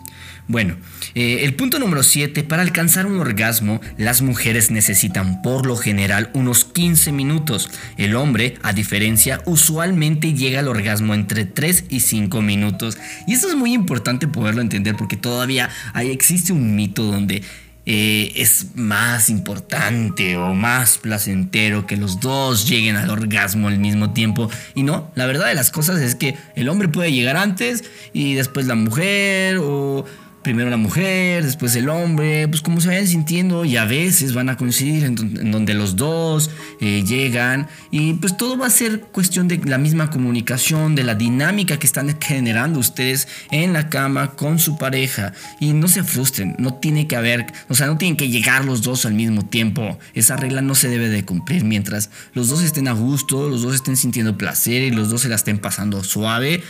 Bueno, 0.50 0.74
eh, 1.14 1.44
el 1.44 1.54
punto 1.54 1.78
número 1.78 2.02
7, 2.02 2.42
para 2.42 2.62
alcanzar 2.62 3.06
un 3.06 3.20
orgasmo, 3.20 3.80
las 3.96 4.20
mujeres 4.20 4.72
necesitan 4.72 5.42
por 5.42 5.64
lo 5.64 5.76
general 5.76 6.28
unos 6.34 6.64
15 6.64 7.12
minutos. 7.12 7.70
El 7.96 8.16
hombre, 8.16 8.58
a 8.62 8.72
diferencia, 8.72 9.42
usualmente 9.46 10.34
llega 10.34 10.58
al 10.58 10.66
orgasmo 10.66 11.14
entre 11.14 11.44
3 11.44 11.84
y 11.88 12.00
5 12.00 12.42
minutos. 12.42 12.98
Y 13.28 13.34
eso 13.34 13.48
es 13.48 13.54
muy 13.54 13.74
importante 13.74 14.26
poderlo 14.26 14.60
entender 14.60 14.96
porque 14.96 15.16
todavía 15.16 15.70
hay, 15.94 16.10
existe 16.10 16.52
un 16.52 16.74
mito 16.74 17.04
donde 17.04 17.44
eh, 17.86 18.34
es 18.36 18.76
más 18.76 19.30
importante 19.30 20.36
o 20.36 20.52
más 20.52 20.98
placentero 20.98 21.86
que 21.86 21.96
los 21.96 22.20
dos 22.20 22.68
lleguen 22.68 22.96
al 22.96 23.08
orgasmo 23.08 23.68
al 23.68 23.78
mismo 23.78 24.12
tiempo. 24.12 24.50
Y 24.74 24.82
no, 24.82 25.10
la 25.14 25.26
verdad 25.26 25.46
de 25.46 25.54
las 25.54 25.70
cosas 25.70 26.00
es 26.00 26.14
que 26.14 26.36
el 26.56 26.68
hombre 26.68 26.88
puede 26.88 27.10
llegar 27.10 27.36
antes 27.36 27.84
y 28.12 28.34
después 28.34 28.66
la 28.66 28.74
mujer 28.74 29.58
o 29.62 30.04
primero 30.42 30.70
la 30.70 30.76
mujer, 30.76 31.44
después 31.44 31.76
el 31.76 31.88
hombre, 31.88 32.48
pues 32.48 32.62
como 32.62 32.80
se 32.80 32.88
vayan 32.88 33.06
sintiendo 33.06 33.64
y 33.64 33.76
a 33.76 33.84
veces 33.84 34.32
van 34.32 34.48
a 34.48 34.56
coincidir 34.56 35.04
en, 35.04 35.50
donde 35.50 35.74
los 35.74 35.96
dos 35.96 36.50
eh, 36.80 37.04
llegan 37.06 37.68
y 37.90 38.14
pues 38.14 38.36
todo 38.36 38.56
va 38.56 38.66
a 38.66 38.70
ser 38.70 39.00
cuestión 39.00 39.48
de 39.48 39.58
la 39.58 39.78
misma 39.78 40.10
comunicación, 40.10 40.94
de 40.94 41.04
la 41.04 41.14
dinámica 41.14 41.78
que 41.78 41.86
están 41.86 42.16
generando 42.20 42.80
ustedes 42.80 43.28
en 43.50 43.72
la 43.72 43.90
cama 43.90 44.32
con 44.32 44.58
su 44.58 44.78
pareja. 44.78 45.32
Y 45.60 45.72
no 45.72 45.88
se 45.88 46.04
frustren, 46.04 46.56
no 46.58 46.74
tiene 46.74 47.06
que 47.06 47.16
haber, 47.16 47.46
o 47.68 47.74
sea, 47.74 47.86
no 47.86 47.98
tienen 47.98 48.16
que 48.16 48.28
llegar 48.28 48.64
los 48.64 48.82
dos 48.82 49.04
al 49.04 49.14
mismo 49.14 49.44
tiempo, 49.44 49.98
esa 50.14 50.36
regla 50.36 50.62
no 50.62 50.74
se 50.74 50.88
debe 50.88 51.08
de 51.08 51.24
cumplir. 51.24 51.64
Mientras 51.64 52.10
los 52.32 52.48
dos 52.48 52.62
estén 52.62 52.88
a 52.88 52.92
gusto, 52.92 53.48
los 53.48 53.62
dos 53.62 53.74
estén 53.74 53.96
sintiendo 53.96 54.38
placer 54.38 54.82
y 54.82 54.90
los 54.90 55.10
dos 55.10 55.22
se 55.22 55.28
la 55.28 55.36
estén 55.36 55.58
pasando 55.58 56.02
suave, 56.02 56.62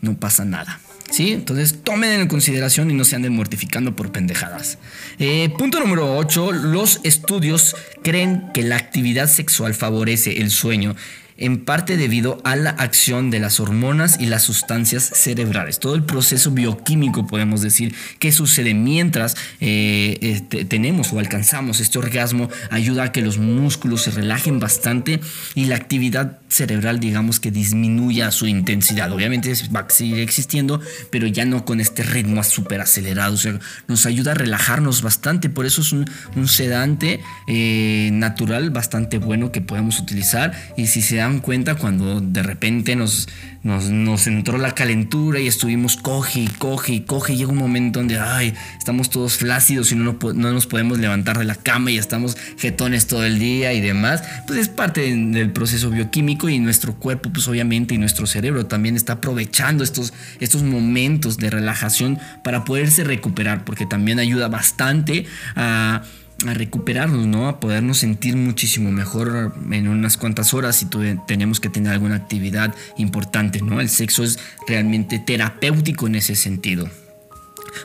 no 0.00 0.14
pasa 0.14 0.44
nada. 0.44 0.80
¿Sí? 1.12 1.32
Entonces 1.32 1.82
tomen 1.84 2.22
en 2.22 2.26
consideración 2.26 2.90
y 2.90 2.94
no 2.94 3.04
se 3.04 3.16
anden 3.16 3.34
mortificando 3.34 3.94
por 3.94 4.12
pendejadas. 4.12 4.78
Eh, 5.18 5.50
punto 5.58 5.78
número 5.78 6.16
8. 6.16 6.52
Los 6.52 7.00
estudios 7.04 7.76
creen 8.02 8.44
que 8.54 8.62
la 8.62 8.76
actividad 8.76 9.28
sexual 9.28 9.74
favorece 9.74 10.40
el 10.40 10.50
sueño 10.50 10.96
en 11.36 11.64
parte 11.64 11.96
debido 11.96 12.40
a 12.44 12.56
la 12.56 12.70
acción 12.70 13.30
de 13.30 13.40
las 13.40 13.60
hormonas 13.60 14.18
y 14.20 14.26
las 14.26 14.42
sustancias 14.42 15.04
cerebrales. 15.14 15.78
Todo 15.78 15.94
el 15.94 16.04
proceso 16.04 16.50
bioquímico, 16.50 17.26
podemos 17.26 17.62
decir, 17.62 17.94
que 18.18 18.32
sucede 18.32 18.74
mientras 18.74 19.36
eh, 19.60 20.18
este, 20.20 20.64
tenemos 20.64 21.12
o 21.12 21.18
alcanzamos 21.18 21.80
este 21.80 21.98
orgasmo, 21.98 22.48
ayuda 22.70 23.04
a 23.04 23.12
que 23.12 23.22
los 23.22 23.38
músculos 23.38 24.02
se 24.02 24.10
relajen 24.10 24.60
bastante 24.60 25.20
y 25.54 25.66
la 25.66 25.76
actividad 25.76 26.38
cerebral, 26.48 27.00
digamos, 27.00 27.40
que 27.40 27.50
disminuya 27.50 28.30
su 28.30 28.46
intensidad. 28.46 29.10
Obviamente 29.12 29.52
va 29.74 29.80
a 29.80 29.90
seguir 29.90 30.18
existiendo, 30.18 30.80
pero 31.10 31.26
ya 31.26 31.44
no 31.44 31.64
con 31.64 31.80
este 31.80 32.02
ritmo 32.02 32.42
súper 32.44 32.80
acelerado. 32.80 33.34
O 33.34 33.38
sea, 33.38 33.58
nos 33.88 34.06
ayuda 34.06 34.32
a 34.32 34.34
relajarnos 34.34 35.02
bastante. 35.02 35.48
Por 35.48 35.66
eso 35.66 35.80
es 35.80 35.92
un, 35.92 36.06
sedante 36.46 37.20
eh, 37.46 38.10
natural 38.12 38.70
bastante 38.70 39.18
bueno 39.18 39.52
que 39.52 39.60
podemos 39.60 39.98
utilizar. 40.00 40.52
Y 40.76 40.88
si 40.88 41.02
se 41.02 41.21
dan 41.22 41.40
cuenta 41.40 41.76
cuando 41.76 42.20
de 42.20 42.42
repente 42.42 42.96
nos, 42.96 43.28
nos, 43.62 44.26
entró 44.26 44.58
la 44.58 44.74
calentura 44.74 45.40
y 45.40 45.46
estuvimos 45.46 45.96
coge 45.96 46.40
y 46.40 46.46
coge 46.48 46.94
y 46.94 47.00
coge. 47.00 47.36
Llega 47.36 47.50
un 47.50 47.58
momento 47.58 48.00
donde, 48.00 48.18
ay, 48.18 48.54
estamos 48.78 49.08
todos 49.08 49.36
flácidos 49.36 49.92
y 49.92 49.94
no, 49.94 50.18
no 50.34 50.52
nos 50.52 50.66
podemos 50.66 50.98
levantar 50.98 51.38
de 51.38 51.44
la 51.44 51.54
cama 51.54 51.90
y 51.90 51.98
estamos 51.98 52.36
jetones 52.58 53.06
todo 53.06 53.24
el 53.24 53.38
día 53.38 53.72
y 53.72 53.80
demás. 53.80 54.22
Pues 54.46 54.58
es 54.58 54.68
parte 54.68 55.02
del 55.14 55.50
proceso 55.52 55.90
bioquímico 55.90 56.48
y 56.48 56.58
nuestro 56.58 56.94
cuerpo, 56.94 57.30
pues 57.32 57.46
obviamente, 57.48 57.94
y 57.94 57.98
nuestro 57.98 58.26
cerebro 58.26 58.66
también 58.66 58.96
está 58.96 59.14
aprovechando 59.14 59.84
estos, 59.84 60.12
estos 60.40 60.62
momentos 60.62 61.38
de 61.38 61.50
relajación 61.50 62.18
para 62.42 62.64
poderse 62.64 63.04
recuperar, 63.04 63.64
porque 63.64 63.86
también 63.86 64.18
ayuda 64.18 64.48
bastante 64.48 65.26
a 65.56 66.02
a 66.48 66.54
recuperarnos, 66.54 67.26
¿no? 67.26 67.48
A 67.48 67.60
podernos 67.60 67.98
sentir 67.98 68.36
muchísimo 68.36 68.90
mejor 68.90 69.54
en 69.70 69.88
unas 69.88 70.16
cuantas 70.16 70.54
horas 70.54 70.76
si 70.76 70.86
tenemos 71.26 71.60
que 71.60 71.68
tener 71.68 71.92
alguna 71.92 72.16
actividad 72.16 72.74
importante, 72.96 73.60
¿no? 73.60 73.80
El 73.80 73.88
sexo 73.88 74.24
es 74.24 74.38
realmente 74.66 75.18
terapéutico 75.18 76.06
en 76.06 76.16
ese 76.16 76.36
sentido. 76.36 76.88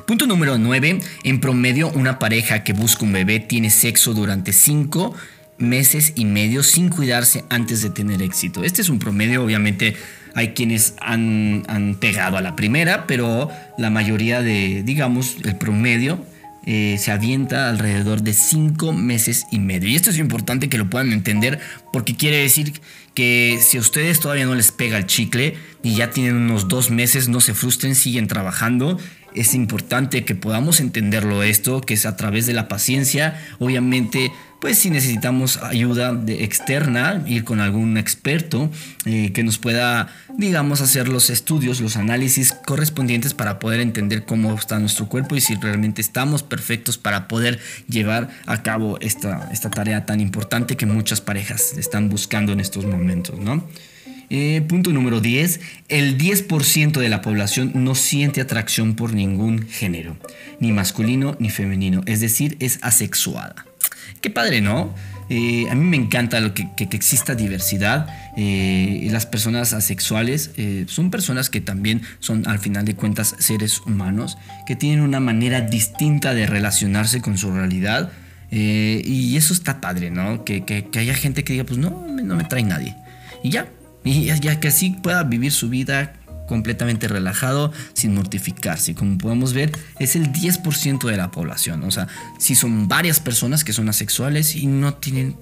Punto 0.05 0.27
número 0.27 0.57
9. 0.57 0.99
En 1.23 1.39
promedio, 1.39 1.89
una 1.91 2.19
pareja 2.19 2.63
que 2.63 2.73
busca 2.73 3.05
un 3.05 3.13
bebé 3.13 3.39
tiene 3.39 3.69
sexo 3.69 4.13
durante 4.13 4.53
5 4.53 5.15
meses 5.57 6.13
y 6.15 6.25
medio 6.25 6.63
sin 6.63 6.89
cuidarse 6.89 7.43
antes 7.49 7.81
de 7.81 7.89
tener 7.89 8.21
éxito. 8.21 8.63
Este 8.63 8.81
es 8.81 8.89
un 8.89 8.99
promedio, 8.99 9.43
obviamente 9.43 9.95
hay 10.35 10.49
quienes 10.49 10.93
han, 10.99 11.63
han 11.67 11.95
pegado 11.95 12.37
a 12.37 12.41
la 12.41 12.55
primera, 12.55 13.07
pero 13.07 13.49
la 13.77 13.89
mayoría 13.89 14.41
de, 14.41 14.83
digamos, 14.83 15.37
el 15.43 15.55
promedio 15.55 16.23
eh, 16.69 16.97
se 16.99 17.13
avienta 17.13 17.69
alrededor 17.69 18.23
de 18.23 18.33
5 18.33 18.91
meses 18.91 19.47
y 19.51 19.59
medio. 19.59 19.87
Y 19.87 19.95
esto 19.95 20.09
es 20.09 20.17
importante 20.17 20.67
que 20.67 20.77
lo 20.77 20.89
puedan 20.89 21.13
entender 21.13 21.61
porque 21.93 22.17
quiere 22.17 22.39
decir 22.39 22.73
que 23.13 23.57
si 23.61 23.77
a 23.77 23.79
ustedes 23.79 24.19
todavía 24.19 24.45
no 24.45 24.53
les 24.53 24.73
pega 24.73 24.97
el 24.97 25.05
chicle 25.05 25.55
y 25.81 25.95
ya 25.95 26.09
tienen 26.09 26.35
unos 26.35 26.67
dos 26.67 26.91
meses, 26.91 27.29
no 27.29 27.39
se 27.39 27.53
frustren, 27.53 27.95
siguen 27.95 28.27
trabajando. 28.27 28.99
Es 29.33 29.53
importante 29.53 30.25
que 30.25 30.35
podamos 30.35 30.81
entenderlo 30.81 31.41
esto, 31.41 31.79
que 31.79 31.93
es 31.93 32.05
a 32.05 32.17
través 32.17 32.47
de 32.47 32.53
la 32.53 32.67
paciencia. 32.67 33.41
Obviamente 33.59 34.33
pues 34.59 34.79
si 34.79 34.89
necesitamos 34.89 35.57
ayuda 35.57 36.13
de 36.13 36.43
externa, 36.43 37.23
ir 37.27 37.43
con 37.43 37.59
algún 37.59 37.97
experto 37.97 38.71
eh, 39.05 39.31
que 39.33 39.43
nos 39.43 39.57
pueda, 39.57 40.07
digamos, 40.35 40.81
hacer 40.81 41.07
los 41.07 41.29
estudios, 41.29 41.79
los 41.79 41.95
análisis 41.95 42.53
correspondientes 42.65 43.33
para 43.33 43.59
poder 43.59 43.79
entender 43.79 44.25
cómo 44.25 44.53
está 44.55 44.79
nuestro 44.79 45.07
cuerpo 45.07 45.35
y 45.35 45.41
si 45.41 45.55
realmente 45.55 46.01
estamos 46.01 46.43
perfectos 46.43 46.97
para 46.97 47.27
poder 47.27 47.59
llevar 47.87 48.29
a 48.45 48.63
cabo 48.63 48.97
esta, 48.99 49.49
esta 49.51 49.69
tarea 49.69 50.05
tan 50.05 50.19
importante 50.19 50.75
que 50.75 50.85
muchas 50.85 51.21
parejas 51.21 51.77
están 51.77 52.09
buscando 52.09 52.51
en 52.51 52.59
estos 52.59 52.85
momentos, 52.85 53.39
¿no? 53.39 53.63
Eh, 54.29 54.61
punto 54.67 54.91
número 54.91 55.21
10. 55.21 55.59
El 55.87 56.17
10% 56.17 56.99
de 56.99 57.09
la 57.09 57.21
población 57.21 57.71
no 57.75 57.95
siente 57.95 58.41
atracción 58.41 58.95
por 58.95 59.13
ningún 59.13 59.67
género, 59.67 60.17
ni 60.59 60.71
masculino 60.71 61.37
ni 61.39 61.49
femenino, 61.49 62.01
es 62.05 62.19
decir, 62.19 62.57
es 62.59 62.79
asexuada. 62.81 63.66
Qué 64.21 64.29
padre, 64.29 64.61
¿no? 64.61 64.93
eh, 65.29 65.65
a 65.69 65.75
mí 65.75 65.83
me 65.83 65.97
encanta 65.97 66.39
lo 66.39 66.53
que, 66.53 66.69
exista 66.77 67.35
diversidad. 67.35 68.07
Eh, 68.37 69.07
las 69.11 69.25
personas 69.25 69.73
asexuales 69.73 70.51
eh, 70.57 70.85
son 70.87 71.11
personas 71.11 71.49
que 71.49 71.59
también 71.59 72.01
son 72.19 72.47
al 72.47 72.59
final 72.59 72.85
de 72.85 72.95
cuentas 72.95 73.35
seres 73.39 73.81
humanos, 73.81 74.37
que 74.65 74.75
tienen 74.75 75.01
una 75.01 75.19
manera 75.19 75.61
distinta 75.61 76.33
de 76.33 76.45
relacionarse 76.45 77.21
con 77.21 77.37
su 77.37 77.51
realidad. 77.51 78.11
y 78.49 79.35
eso 79.35 79.53
está 79.53 79.81
padre, 79.81 80.09
¿no? 80.09 80.45
Que, 80.45 80.63
que, 80.63 80.99
haya 80.99 81.13
gente 81.13 81.43
que 81.43 81.53
diga, 81.53 81.65
pues 81.65 81.77
no, 81.77 82.07
no 82.07 82.35
me 82.35 82.43
trae 82.45 82.63
nadie. 82.63 82.95
Y 83.43 83.49
ya, 83.49 83.67
y 84.05 84.25
ya 84.25 84.59
que 84.59 84.69
así 84.69 84.91
pueda 85.03 85.23
vivir 85.23 85.51
su 85.51 85.67
vida 85.67 86.13
completamente 86.47 87.07
relajado, 87.07 87.71
sin 87.93 88.15
mortificarse. 88.15 88.95
Como 88.95 89.17
podemos 89.17 89.53
ver, 89.53 89.71
es 89.99 90.15
el 90.15 90.31
10% 90.31 91.07
de 91.07 91.17
la 91.17 91.29
población. 91.29 91.83
O 91.83 91.91
sea, 91.91 92.07
si 92.39 92.55
son 92.55 92.87
varias 92.87 93.19
personas 93.19 93.63
que 93.63 93.73
son 93.73 93.89
asexuales 93.89 94.55
y 94.55 94.65
no 94.65 94.95
tienen 94.95 95.35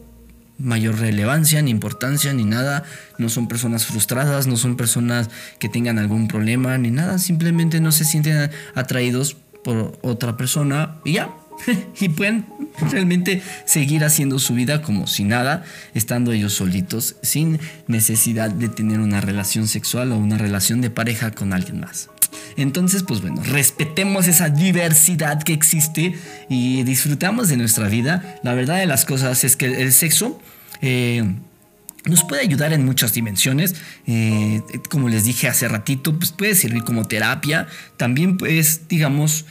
mayor 0.58 1.00
relevancia, 1.00 1.62
ni 1.62 1.72
importancia, 1.72 2.34
ni 2.34 2.44
nada. 2.44 2.84
No 3.18 3.30
son 3.30 3.48
personas 3.48 3.86
frustradas, 3.86 4.48
no 4.48 4.58
son 4.58 4.78
personas 4.78 5.30
que 5.60 5.70
tengan 5.70 6.00
algún 6.00 6.28
problema, 6.28 6.78
ni 6.78 6.92
nada. 6.92 7.20
Simplemente 7.20 7.80
no 7.80 7.92
se 7.92 8.06
sienten 8.06 8.52
atraídos 8.74 9.38
por 9.64 9.98
otra 10.02 10.38
persona 10.38 10.98
y 11.04 11.14
ya. 11.14 11.30
y 12.00 12.10
pueden 12.10 12.46
realmente 12.92 13.42
seguir 13.66 14.04
haciendo 14.04 14.40
su 14.40 14.54
vida 14.54 14.82
como 14.82 15.08
si 15.08 15.24
nada, 15.24 15.64
estando 15.94 16.32
ellos 16.32 16.54
solitos, 16.54 17.16
sin 17.22 17.60
necesidad 17.88 18.50
de 18.50 18.70
tener 18.70 19.00
una 19.00 19.22
relación 19.22 19.68
sexual 19.68 20.12
o 20.12 20.18
una 20.18 20.38
relación 20.38 20.82
de 20.82 20.90
pareja 20.90 21.32
con 21.32 21.54
alguien 21.54 21.80
más. 21.80 22.10
Entonces, 22.58 23.04
pues 23.04 23.22
bueno, 23.22 23.42
respetemos 23.44 24.28
esa 24.28 24.50
diversidad 24.50 25.44
que 25.44 25.54
existe 25.54 26.16
y 26.50 26.84
disfrutamos 26.84 27.50
de 27.50 27.58
nuestra 27.58 27.88
vida. 27.88 28.40
La 28.44 28.54
verdad 28.54 28.78
de 28.78 28.86
las 28.86 29.06
cosas 29.06 29.44
es 29.44 29.56
que 29.56 29.66
el 29.66 29.92
sexo... 29.92 30.40
Eh, 30.82 31.24
nos 32.06 32.24
puede 32.24 32.44
ayudar 32.44 32.72
en 32.72 32.86
muchas 32.86 33.14
dimensiones. 33.14 33.76
Eh, 34.06 34.62
como 34.90 35.10
les 35.10 35.24
dije 35.24 35.48
hace 35.48 35.68
ratito, 35.68 36.18
pues 36.18 36.32
puede 36.32 36.54
servir 36.54 36.84
como 36.84 37.08
terapia. 37.08 37.68
También, 37.98 38.38
pues, 38.38 38.88
digamos, 38.88 39.46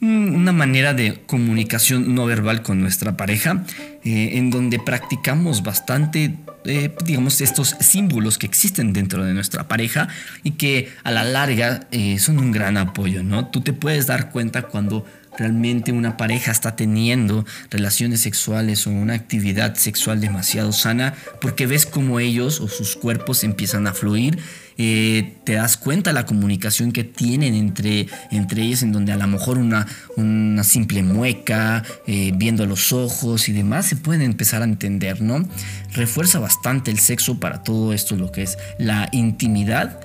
una 0.00 0.52
manera 0.52 0.94
de 0.94 1.20
comunicación 1.26 2.14
no 2.14 2.24
verbal 2.24 2.62
con 2.62 2.80
nuestra 2.80 3.16
pareja, 3.16 3.64
eh, 4.02 4.30
en 4.34 4.50
donde 4.50 4.78
practicamos 4.78 5.62
bastante, 5.62 6.36
eh, 6.64 6.94
digamos, 7.04 7.40
estos 7.40 7.76
símbolos 7.80 8.38
que 8.38 8.46
existen 8.46 8.94
dentro 8.94 9.24
de 9.24 9.34
nuestra 9.34 9.68
pareja 9.68 10.08
y 10.42 10.52
que 10.52 10.88
a 11.04 11.10
la 11.10 11.24
larga 11.24 11.86
eh, 11.90 12.18
son 12.18 12.38
un 12.38 12.50
gran 12.50 12.78
apoyo, 12.78 13.22
¿no? 13.22 13.48
Tú 13.48 13.60
te 13.60 13.74
puedes 13.74 14.06
dar 14.06 14.30
cuenta 14.30 14.62
cuando 14.62 15.04
realmente 15.40 15.90
una 15.90 16.16
pareja 16.16 16.52
está 16.52 16.76
teniendo 16.76 17.44
relaciones 17.68 18.20
sexuales 18.20 18.86
o 18.86 18.90
una 18.90 19.14
actividad 19.14 19.74
sexual 19.74 20.20
demasiado 20.20 20.70
sana, 20.70 21.14
porque 21.40 21.66
ves 21.66 21.84
cómo 21.84 22.20
ellos 22.20 22.60
o 22.60 22.68
sus 22.68 22.94
cuerpos 22.94 23.42
empiezan 23.42 23.88
a 23.88 23.92
fluir 23.92 24.38
eh, 24.82 25.34
te 25.44 25.52
das 25.54 25.76
cuenta 25.76 26.14
la 26.14 26.24
comunicación 26.24 26.92
que 26.92 27.04
tienen 27.04 27.54
entre, 27.54 28.06
entre 28.30 28.62
ellos, 28.62 28.82
en 28.82 28.92
donde 28.92 29.12
a 29.12 29.18
lo 29.18 29.26
mejor 29.26 29.58
una, 29.58 29.86
una 30.16 30.64
simple 30.64 31.02
mueca, 31.02 31.84
eh, 32.06 32.32
viendo 32.34 32.64
los 32.64 32.90
ojos 32.94 33.50
y 33.50 33.52
demás, 33.52 33.84
se 33.84 33.96
pueden 33.96 34.22
empezar 34.22 34.62
a 34.62 34.64
entender, 34.64 35.20
¿no? 35.20 35.46
Refuerza 35.92 36.38
bastante 36.38 36.90
el 36.90 36.98
sexo 36.98 37.38
para 37.38 37.62
todo 37.62 37.92
esto, 37.92 38.16
lo 38.16 38.32
que 38.32 38.42
es 38.44 38.56
la 38.78 39.10
intimidad. 39.12 40.00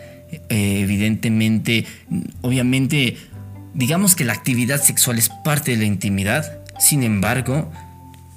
Eh, 0.50 0.82
evidentemente, 0.82 1.86
obviamente, 2.42 3.16
digamos 3.76 4.16
que 4.16 4.26
la 4.26 4.34
actividad 4.34 4.82
sexual 4.82 5.18
es 5.18 5.30
parte 5.30 5.72
de 5.72 5.78
la 5.78 5.86
intimidad, 5.86 6.60
sin 6.80 7.04
embargo, 7.04 7.72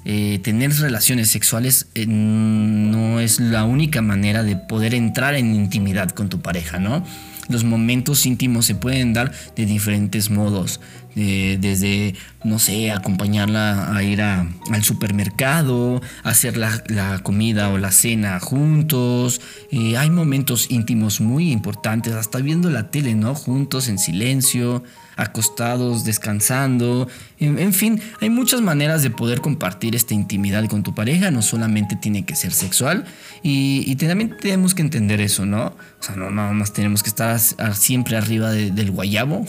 eh, 0.05 0.39
tener 0.43 0.71
relaciones 0.73 1.29
sexuales 1.29 1.87
eh, 1.95 2.05
no 2.07 3.19
es 3.19 3.39
la 3.39 3.63
única 3.65 4.01
manera 4.01 4.43
de 4.43 4.55
poder 4.55 4.93
entrar 4.93 5.35
en 5.35 5.55
intimidad 5.55 6.09
con 6.11 6.29
tu 6.29 6.41
pareja, 6.41 6.79
¿no? 6.79 7.03
Los 7.47 7.63
momentos 7.63 8.25
íntimos 8.25 8.65
se 8.65 8.75
pueden 8.75 9.13
dar 9.13 9.31
de 9.55 9.65
diferentes 9.65 10.29
modos, 10.29 10.79
desde, 11.15 12.15
no 12.43 12.59
sé, 12.59 12.91
acompañarla 12.91 13.95
a 13.95 14.03
ir 14.03 14.21
al 14.21 14.83
supermercado, 14.83 16.01
hacer 16.23 16.57
la, 16.57 17.19
comida 17.23 17.69
o 17.69 17.77
la 17.77 17.91
cena 17.91 18.39
juntos. 18.39 19.41
Eh, 19.71 19.97
hay 19.97 20.09
momentos 20.09 20.69
íntimos 20.69 21.21
muy 21.21 21.51
importantes, 21.51 22.13
hasta 22.13 22.39
viendo 22.39 22.69
la 22.69 22.91
tele, 22.91 23.15
¿no? 23.15 23.35
Juntos 23.35 23.87
en 23.87 23.99
silencio 23.99 24.83
acostados, 25.19 26.05
descansando. 26.05 27.07
En, 27.39 27.73
fin, 27.73 28.01
hay 28.21 28.29
muchas 28.29 28.61
maneras 28.61 29.03
de 29.03 29.09
poder 29.09 29.41
compartir 29.41 29.95
esta 29.95 30.13
intimidad 30.13 30.65
con 30.67 30.81
tu 30.81 30.95
pareja. 30.95 31.29
No 31.29 31.41
solamente 31.41 31.95
tiene 31.95 32.25
que 32.25 32.35
ser 32.35 32.53
sexual. 32.53 33.05
Y, 33.43 33.95
también 33.95 34.35
tenemos 34.39 34.73
que 34.73 34.81
entender 34.81 35.19
eso, 35.19 35.45
¿no? 35.45 35.67
O 35.67 36.03
sea, 36.03 36.15
no 36.15 36.31
nada 36.31 36.53
más 36.53 36.73
tenemos 36.73 37.03
que 37.03 37.09
estar 37.09 37.39
siempre 37.73 38.17
arriba 38.17 38.51
del 38.51 38.91
guayabo. 38.91 39.45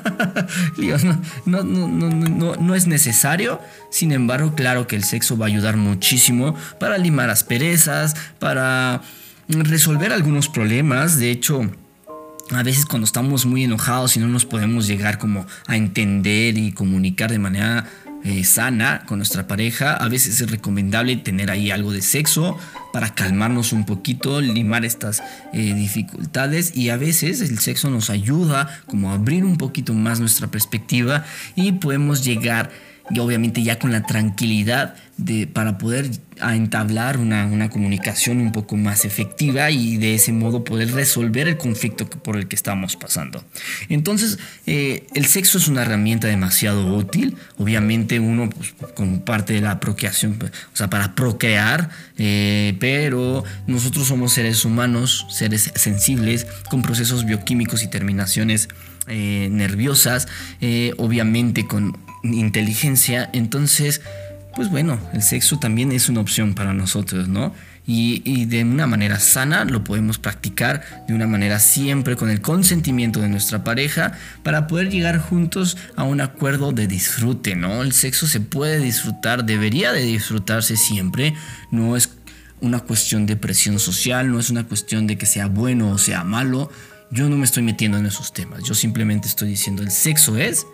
no, 1.46 1.62
no, 1.62 2.56
no 2.56 2.74
es 2.74 2.86
necesario. 2.86 3.60
Sin 3.90 4.12
embargo, 4.12 4.54
claro 4.54 4.86
que 4.86 4.96
el 4.96 5.04
sexo 5.04 5.36
va 5.36 5.46
a 5.46 5.48
ayudar 5.48 5.76
muchísimo 5.76 6.54
para 6.78 6.98
limar 6.98 7.30
asperezas, 7.30 8.14
para 8.38 9.02
resolver 9.48 10.12
algunos 10.12 10.48
problemas. 10.48 11.18
De 11.18 11.30
hecho, 11.30 11.70
a 12.50 12.62
veces 12.62 12.86
cuando 12.86 13.04
estamos 13.04 13.46
muy 13.46 13.64
enojados 13.64 14.16
y 14.16 14.20
no 14.20 14.28
nos 14.28 14.44
podemos 14.44 14.86
llegar 14.86 15.18
como 15.18 15.46
a 15.66 15.76
entender 15.76 16.58
y 16.58 16.72
comunicar 16.72 17.30
de 17.30 17.38
manera 17.38 17.86
eh, 18.24 18.44
sana 18.44 19.04
con 19.06 19.18
nuestra 19.18 19.46
pareja, 19.46 19.94
a 19.94 20.08
veces 20.08 20.40
es 20.40 20.50
recomendable 20.50 21.16
tener 21.16 21.50
ahí 21.50 21.70
algo 21.70 21.92
de 21.92 22.02
sexo 22.02 22.58
para 22.92 23.14
calmarnos 23.14 23.72
un 23.72 23.84
poquito, 23.84 24.40
limar 24.40 24.84
estas 24.84 25.22
eh, 25.52 25.74
dificultades. 25.74 26.76
Y 26.76 26.90
a 26.90 26.96
veces 26.96 27.40
el 27.40 27.58
sexo 27.58 27.90
nos 27.90 28.10
ayuda 28.10 28.82
como 28.86 29.10
a 29.10 29.14
abrir 29.14 29.44
un 29.44 29.56
poquito 29.56 29.94
más 29.94 30.20
nuestra 30.20 30.48
perspectiva 30.48 31.24
y 31.54 31.72
podemos 31.72 32.24
llegar 32.24 32.70
y 33.10 33.18
obviamente 33.18 33.62
ya 33.62 33.78
con 33.78 33.92
la 33.92 34.02
tranquilidad 34.02 34.94
de, 35.16 35.46
para 35.46 35.76
poder 35.76 36.10
entablar 36.40 37.18
una, 37.18 37.44
una, 37.46 37.68
comunicación 37.68 38.40
un 38.40 38.52
poco 38.52 38.76
más 38.76 39.04
efectiva 39.04 39.70
y 39.70 39.98
de 39.98 40.14
ese 40.14 40.32
modo 40.32 40.64
poder 40.64 40.92
resolver 40.92 41.48
el 41.48 41.58
conflicto 41.58 42.08
por 42.08 42.36
el 42.36 42.48
que 42.48 42.56
estamos 42.56 42.96
pasando. 42.96 43.44
Entonces, 43.88 44.38
eh, 44.66 45.06
el 45.14 45.26
sexo 45.26 45.58
es 45.58 45.68
una 45.68 45.82
herramienta 45.82 46.28
demasiado 46.28 46.96
útil. 46.96 47.36
Obviamente 47.58 48.18
uno 48.18 48.48
pues, 48.48 48.74
como 48.94 49.22
parte 49.24 49.52
de 49.52 49.60
la 49.60 49.80
procreación, 49.80 50.38
o 50.72 50.76
sea, 50.76 50.88
para 50.88 51.14
procrear, 51.14 51.90
eh, 52.16 52.76
pero 52.80 53.44
nosotros 53.66 54.06
somos 54.06 54.32
seres 54.32 54.64
humanos, 54.64 55.26
seres 55.28 55.70
sensibles, 55.74 56.46
con 56.70 56.80
procesos 56.80 57.26
bioquímicos 57.26 57.82
y 57.82 57.88
terminaciones 57.88 58.68
eh, 59.06 59.48
nerviosas, 59.50 60.28
obviamente 60.96 61.66
con 61.66 61.98
inteligencia, 62.22 63.30
entonces, 63.32 64.02
pues 64.54 64.70
bueno, 64.70 64.98
el 65.12 65.22
sexo 65.22 65.58
también 65.58 65.92
es 65.92 66.08
una 66.08 66.20
opción 66.20 66.54
para 66.54 66.72
nosotros, 66.72 67.28
¿no? 67.28 67.54
Y, 67.86 68.44
de 68.44 68.62
una 68.62 68.86
manera 68.86 69.18
sana 69.18 69.64
lo 69.64 69.82
podemos 69.82 70.18
practicar, 70.18 70.84
de 71.08 71.14
una 71.14 71.26
manera 71.26 71.58
siempre 71.58 72.14
con 72.14 72.30
el 72.30 72.40
consentimiento 72.40 73.20
de 73.20 73.28
nuestra 73.28 73.64
pareja, 73.64 74.12
para 74.44 74.68
poder 74.68 74.90
llegar 74.90 75.18
juntos 75.18 75.76
a 75.96 76.04
un 76.04 76.20
acuerdo 76.20 76.70
de 76.70 76.86
disfrute, 76.86 77.56
¿no? 77.56 77.82
El 77.82 77.92
sexo 77.92 78.28
se 78.28 78.40
puede 78.40 78.78
disfrutar, 78.78 79.44
debería 79.44 79.92
de 79.92 80.02
disfrutarse 80.02 80.76
siempre, 80.76 81.34
no 81.72 81.96
es 81.96 82.10
una 82.60 82.78
cuestión 82.78 83.26
de 83.26 83.36
presión 83.36 83.80
social, 83.80 84.30
no 84.30 84.38
es 84.38 84.50
una 84.50 84.64
cuestión 84.64 85.08
de 85.08 85.18
que 85.18 85.26
sea 85.26 85.46
bueno 85.46 85.90
o 85.90 85.98
sea 85.98 86.22
malo. 86.22 86.70
Yo 87.10 87.28
no 87.28 87.36
me 87.36 87.44
estoy 87.44 87.64
metiendo 87.64 87.98
en 87.98 88.06
esos 88.06 88.32
temas, 88.32 88.62
yo 88.62 88.74
simplemente 88.74 89.26
estoy 89.26 89.48
diciendo 89.48 89.82
el 89.82 89.90
sexo 89.90 90.36
es 90.36 90.64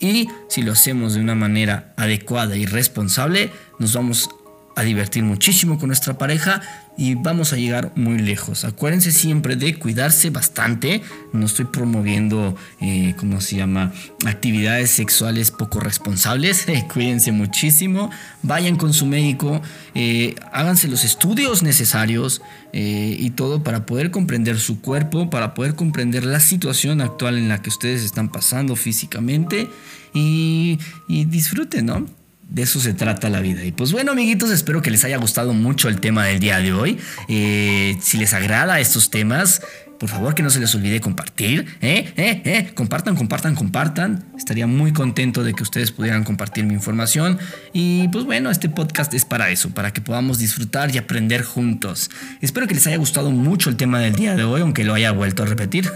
y 0.00 0.28
si 0.48 0.62
lo 0.62 0.72
hacemos 0.72 1.14
de 1.14 1.20
una 1.20 1.34
manera 1.34 1.92
adecuada 1.96 2.56
y 2.56 2.66
responsable, 2.66 3.52
nos 3.78 3.94
vamos 3.94 4.30
a 4.76 4.82
divertir 4.82 5.24
muchísimo 5.24 5.78
con 5.78 5.88
nuestra 5.88 6.16
pareja 6.16 6.62
y 6.96 7.14
vamos 7.14 7.52
a 7.52 7.56
llegar 7.56 7.92
muy 7.96 8.18
lejos. 8.18 8.64
Acuérdense 8.64 9.10
siempre 9.10 9.56
de 9.56 9.78
cuidarse 9.78 10.30
bastante. 10.30 11.02
No 11.32 11.46
estoy 11.46 11.64
promoviendo, 11.64 12.56
eh, 12.80 13.14
¿cómo 13.18 13.40
se 13.40 13.56
llama? 13.56 13.92
Actividades 14.26 14.90
sexuales 14.90 15.50
poco 15.50 15.80
responsables. 15.80 16.66
cuídense 16.92 17.32
muchísimo. 17.32 18.10
Vayan 18.42 18.76
con 18.76 18.92
su 18.92 19.06
médico. 19.06 19.62
Eh, 19.94 20.34
háganse 20.52 20.88
los 20.88 21.04
estudios 21.04 21.62
necesarios 21.62 22.42
eh, 22.72 23.16
y 23.18 23.30
todo 23.30 23.62
para 23.62 23.86
poder 23.86 24.10
comprender 24.10 24.58
su 24.58 24.82
cuerpo, 24.82 25.30
para 25.30 25.54
poder 25.54 25.74
comprender 25.74 26.24
la 26.24 26.40
situación 26.40 27.00
actual 27.00 27.38
en 27.38 27.48
la 27.48 27.62
que 27.62 27.70
ustedes 27.70 28.02
están 28.02 28.28
pasando 28.28 28.76
físicamente 28.76 29.70
y, 30.12 30.78
y 31.08 31.24
disfruten, 31.24 31.86
¿no? 31.86 32.19
De 32.50 32.62
eso 32.62 32.80
se 32.80 32.92
trata 32.92 33.30
la 33.30 33.40
vida. 33.40 33.64
Y 33.64 33.72
pues 33.72 33.92
bueno, 33.92 34.12
amiguitos, 34.12 34.50
espero 34.50 34.82
que 34.82 34.90
les 34.90 35.04
haya 35.04 35.16
gustado 35.16 35.52
mucho 35.54 35.88
el 35.88 36.00
tema 36.00 36.26
del 36.26 36.40
día 36.40 36.58
de 36.58 36.72
hoy. 36.72 36.98
Eh, 37.28 37.96
si 38.02 38.18
les 38.18 38.34
agrada 38.34 38.80
estos 38.80 39.10
temas, 39.10 39.62
Por 40.00 40.08
favor, 40.08 40.34
que 40.34 40.42
no 40.42 40.48
se 40.48 40.60
les 40.60 40.74
olvide 40.74 40.98
compartir. 40.98 41.66
¿eh? 41.82 42.10
¿Eh? 42.16 42.40
¿Eh? 42.46 42.70
Compartan, 42.72 43.16
compartan, 43.16 43.54
compartan. 43.54 44.24
Estaría 44.34 44.66
muy 44.66 44.94
contento 44.94 45.44
de 45.44 45.52
que 45.52 45.62
ustedes 45.62 45.92
pudieran 45.92 46.24
compartir 46.24 46.64
mi 46.64 46.72
información. 46.72 47.38
Y 47.74 48.08
pues 48.08 48.24
bueno, 48.24 48.50
este 48.50 48.70
podcast 48.70 49.12
es 49.12 49.26
para 49.26 49.50
eso, 49.50 49.68
para 49.74 49.92
que 49.92 50.00
podamos 50.00 50.38
disfrutar 50.38 50.94
y 50.94 50.96
aprender 50.96 51.42
juntos. 51.42 52.10
Espero 52.40 52.66
que 52.66 52.72
les 52.72 52.86
haya 52.86 52.96
gustado 52.96 53.30
mucho 53.30 53.68
el 53.68 53.76
tema 53.76 54.00
del 54.00 54.14
día 54.14 54.34
de 54.34 54.42
hoy, 54.42 54.62
aunque 54.62 54.84
lo 54.84 54.94
haya 54.94 55.12
vuelto 55.12 55.42
a 55.42 55.46
repetir. 55.46 55.92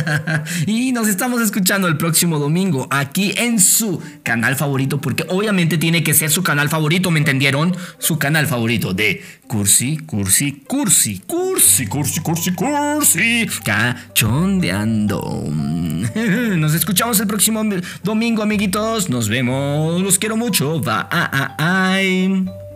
y 0.66 0.92
nos 0.92 1.08
estamos 1.08 1.40
escuchando 1.40 1.88
el 1.88 1.96
próximo 1.96 2.38
domingo 2.38 2.86
aquí 2.90 3.32
en 3.38 3.60
su 3.60 4.02
canal 4.24 4.56
favorito, 4.56 5.00
porque 5.00 5.24
obviamente 5.26 5.78
tiene 5.78 6.02
que 6.02 6.12
ser 6.12 6.30
su 6.30 6.42
canal 6.42 6.68
favorito, 6.68 7.10
¿me 7.10 7.20
entendieron? 7.20 7.74
Su 7.98 8.18
canal 8.18 8.46
favorito 8.46 8.92
de 8.92 9.22
Cursi, 9.46 9.96
Cursi, 9.96 10.64
Cursi, 10.66 11.22
Cursi, 11.26 11.86
Cursi, 11.86 12.20
Cursi, 12.20 12.52
Cursi, 12.52 13.37
cachondeando. 13.46 15.44
Nos 16.56 16.74
escuchamos 16.74 17.20
el 17.20 17.26
próximo 17.26 17.62
domingo, 18.02 18.42
amiguitos. 18.42 19.08
Nos 19.08 19.28
vemos. 19.28 20.00
Los 20.00 20.18
quiero 20.18 20.36
mucho. 20.36 20.80
Bye. 20.80 22.67